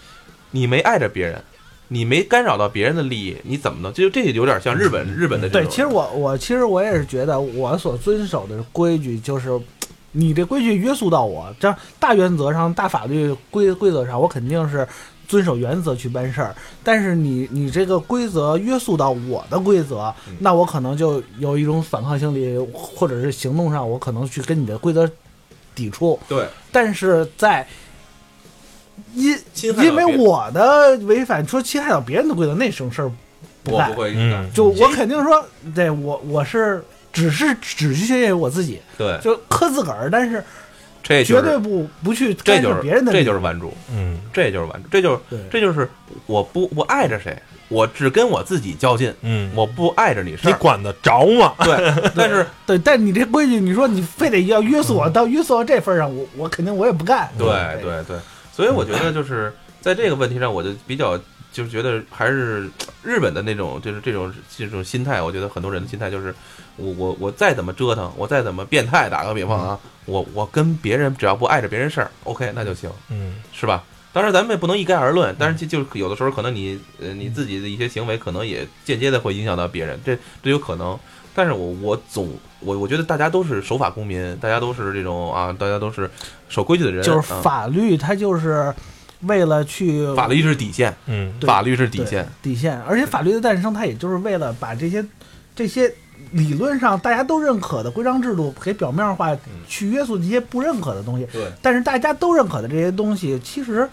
[0.52, 1.44] 你没碍着别人，
[1.90, 3.92] 你没干扰到别人的利益，你怎么能？
[3.94, 9.60] 就这有点像日本日本的这对，其实我我其实我也是觉得我所遵守的规矩就是。
[10.14, 14.88] 你的规矩约束到我，这样大原则上、大法律规规则上，我肯定是
[15.28, 16.56] 遵守原则去办事儿。
[16.82, 25.08] 但是你你这个规则约束到我的规则，嗯那我可能就有一种反抗心理，或者是行动上，我可能去跟你的规则
[25.76, 26.20] 抵触。
[26.28, 27.68] 对但是在
[29.14, 33.12] 因因为我的违反说侵害到别人的规则，那种事儿
[33.64, 34.02] 不干我不。
[34.02, 40.44] 会嗯干，就我肯定说，对我我是只是只局限于我自己，对，就磕自个儿，但是
[41.02, 43.26] 这绝对不不去这就是干涉别人的利这。
[43.26, 45.20] 就是玩主，嗯这就是玩主，这就是
[45.50, 45.90] 这就是
[46.26, 47.36] 我不我爱着谁，
[47.70, 50.52] 我只跟我自己较劲，嗯，我不碍着你事儿。
[50.52, 51.54] 你管得着吗？
[51.64, 57.30] 对， 但是对，但你这规矩，你说你非得要约束我，到约束到这份儿上，我我肯定我也不干。
[57.38, 57.48] 对
[57.82, 58.18] 对对，
[58.58, 61.16] 所以我觉得就是在这个问题上，我就比较
[61.54, 62.68] 就是觉得还是
[63.04, 66.34] 日本的那种就是这种这种心态，我觉得很多人的心态就是
[66.76, 73.84] 我我我再怎么折腾，我再怎么变态，打个比方啊，我我跟别人只要不碍着别人事儿，OK 那就行，嗯是吧？
[74.12, 80.98] 当然咱们也不能一概而论，但是就就有的时候可能你呃你自己的一些行为可能也间接的会影响到别人，这这有可能。
[81.36, 86.10] 但是我我总我我觉得大家都是守法公民，大家都是这种啊，大家都是
[86.50, 88.74] 守规矩的人，就是啊法律，它就是
[89.22, 92.28] 为了去法律是底线，嗯法律是底线。
[92.42, 95.06] 底线，而且法律的诞生，它也就是为了把这些
[95.56, 95.92] 这些
[96.32, 99.36] 理论上大家都认可的规章制度给表面化，
[99.68, 101.28] 去约束这些不认可的东西。
[101.32, 103.88] 对，但是大家都认可的这些东西，其实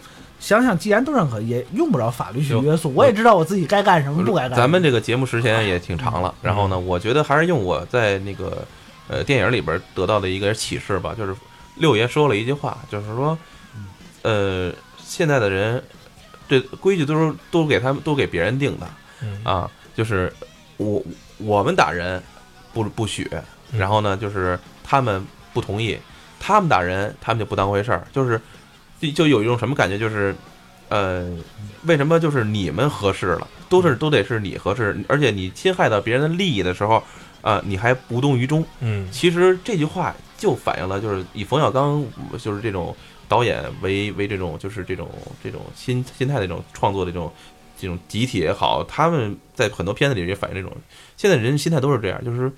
[0.45, 2.92] 想想，既然都认可，也用不着法律去约束。
[2.95, 4.57] 我也知道我自己该干什么，不该干什么。
[4.57, 8.62] 咱们这个节目时间也挺长了，然后呢，我觉得还是用我在那个
[9.09, 11.34] 呃电影里边得到的一个启示吧，就是
[11.76, 13.38] 六爷说了一句话，就是说，
[14.20, 15.82] 呃，现在的人
[16.47, 18.86] 这规矩都是都给他们都给别人定的
[19.22, 20.30] 嗯啊，就是
[20.76, 21.03] 我
[21.38, 22.22] 我们打人
[22.74, 25.99] 不不许，嗯然后呢，就是他们不同意，
[26.38, 28.38] 他们打人他们就不当回事儿，就是
[29.01, 30.34] 就就有一种什么感觉，就是
[30.88, 31.30] 呃，
[31.84, 37.03] 为什么就是你们合适了，都是都得是你合适，而且你侵害到别人的利益的时候，
[37.42, 38.64] 啊、你还无动于衷。
[38.80, 42.05] 嗯其实这句话就反映了，就是以冯小刚
[42.38, 42.95] 就是这种
[43.28, 45.09] 导演为为这种就是这种
[45.42, 47.32] 这种心心态的这种创作的这种
[47.78, 50.70] 这种集体也好，他们在很多片子里也反映这种
[51.16, 52.51] 现在人心态都是这样，就是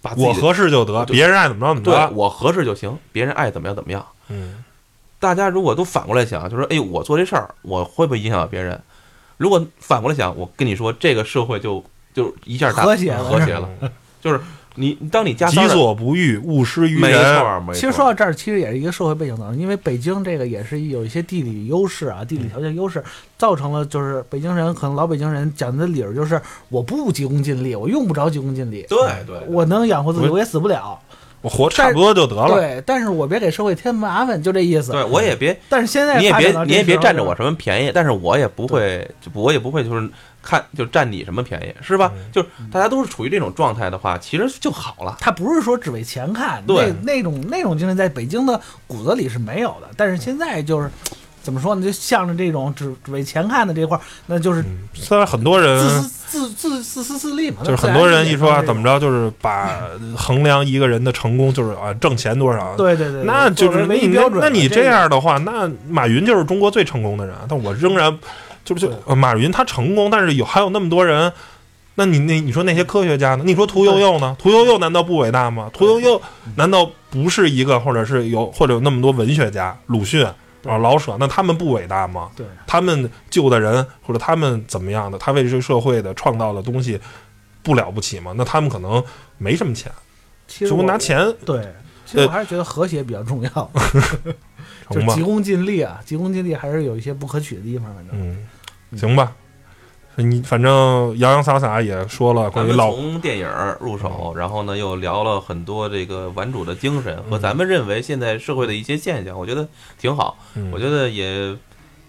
[0.00, 2.10] 把自己我合适就得，别人爱怎么着怎么对着。
[2.14, 4.06] 我合适就行，别人爱怎么样怎么样。
[4.28, 4.64] 嗯
[5.20, 8.80] 大家如果都反过来想，就说，哎，我做这事儿，我会不会影响到别人？
[9.36, 13.68] 如果反过来想，我跟你说，这个社会就就一下大和谐了和谐了。
[14.20, 14.40] 就是
[14.74, 17.40] 你，当你家，己所不欲，勿施于人没人。
[17.40, 17.74] 错，没错。
[17.74, 23.02] 其实说到这儿，其实也是一个社会背景的，因为北京这个也是有一些地理优势啊，地理条件优势，
[23.36, 31.00] 造成了就是北京人可能老北京人讲的理儿就是我不急功近利，我用不着急功近利，对对，我能养活自己，我我也死不了。
[31.40, 32.54] 我活差不多就得了。
[32.54, 34.92] 对，但是我别给社会添麻烦，就这意思。
[34.92, 40.10] 对我也别，但是现在你也别你也别占着我什么便宜，但是我也不会，就我也不会就是
[40.42, 42.12] 看就占你什么便宜，是吧？
[42.14, 45.16] 嗯就是大家都是处于这种状态的话，其实就好了。
[45.20, 49.88] 他不是说只为钱看，对那那种那种精神在北京的骨子里是没有的。
[49.96, 50.90] 但是现在就是
[51.48, 51.82] 怎么说呢？
[51.82, 57.62] 就向着这种只只为钱看的这块儿，那就是嗯，虽然很多人自人私自自自私自利嘛。
[57.64, 59.80] 就是很多人一说啊怎么着，就是把
[60.14, 62.76] 衡量一个人的成功就是啊挣钱多少。
[62.76, 64.40] 对对对，那就是唯一你标准了。
[64.42, 68.14] 那你这这个样的话，那马云就是中国最成功的人，但我仍然
[68.62, 71.32] 就是就呃马云他成功，但是有还有那么多人。
[71.94, 73.42] 那你那你说那些科学家呢？
[73.44, 74.36] 你说屠呦呦呢？
[74.38, 75.68] 屠呦呦难道不伟大吗？
[75.72, 76.22] 屠呦呦
[76.54, 80.30] 难道不是一个，或者是有或者有那么多文学家，鲁迅对
[80.64, 82.30] 啊、老舍，那他们不伟大吗？
[82.36, 87.00] 对他们救的人或者他们怎么样的，他为这个社会的创造的东西
[87.62, 88.32] 不了不起吗？
[88.36, 89.02] 那他们可能
[89.36, 89.90] 没什么钱，
[90.46, 91.66] 就其实我拿钱对。
[92.04, 93.70] 其实我还是觉得和谐比较重要，
[94.88, 95.22] 就急？
[95.22, 97.94] 功近利啊，急功近利还是有一些不可取的地方。
[97.94, 98.48] 反正嗯，
[98.96, 99.30] 行吧。
[100.24, 103.48] 你反正洋洋洒洒也说了关于老从电影
[103.80, 109.66] 入手，然后呢又聊了很多这个玩主的精神和嗯咱们认为现在社会的一些现象，我觉得
[109.98, 110.36] 挺好。
[110.54, 111.56] 嗯我觉得也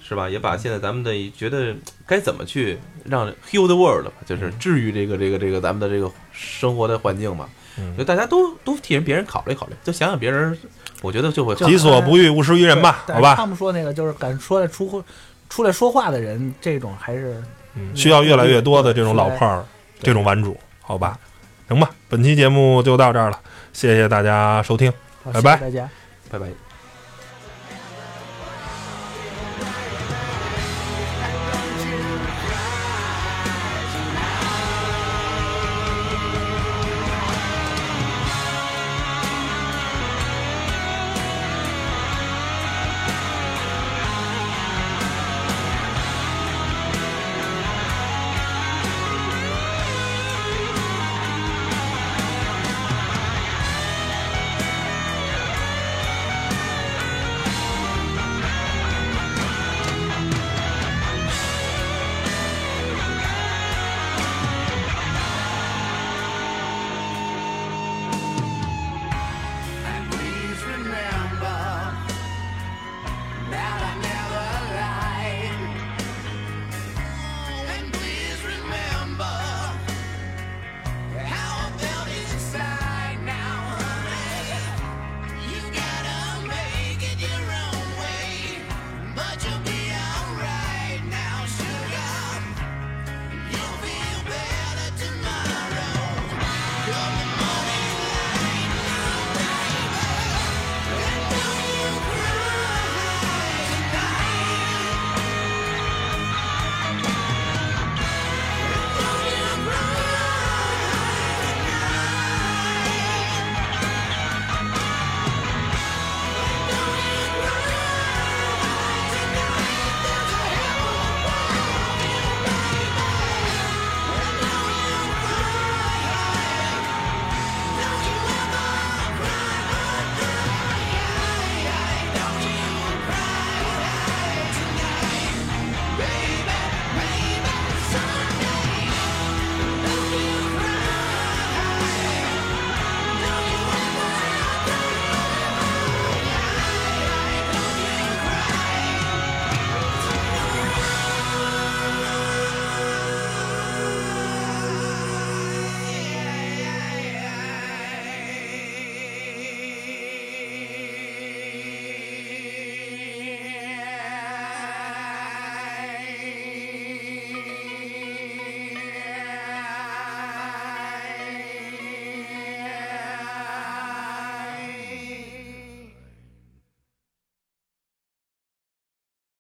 [0.02, 1.76] 是吧，也把现在咱们的觉得
[2.08, 7.48] 该怎么去让 heal the world，吧就是治愈这个这个这个咱们的这个生活的环境嘛。
[7.78, 10.58] 嗯就大家都都替人别人考虑考虑，就想想别人，
[11.02, 13.46] 我觉得就会己所不欲，勿施于人吧，好吧他？
[13.46, 15.02] 们说那个就是敢说来出
[15.48, 17.46] 出来说话的人，这种还是嗯，
[17.96, 19.66] 需要越来越多的这种老炮儿，
[20.02, 21.18] 这种玩主，好吧？
[21.68, 23.40] 行吧，本期节目就到这儿了，
[23.74, 24.92] 谢谢大家收听。
[25.32, 25.90] 拜拜谢谢大家。
[26.32, 26.69] 拜拜。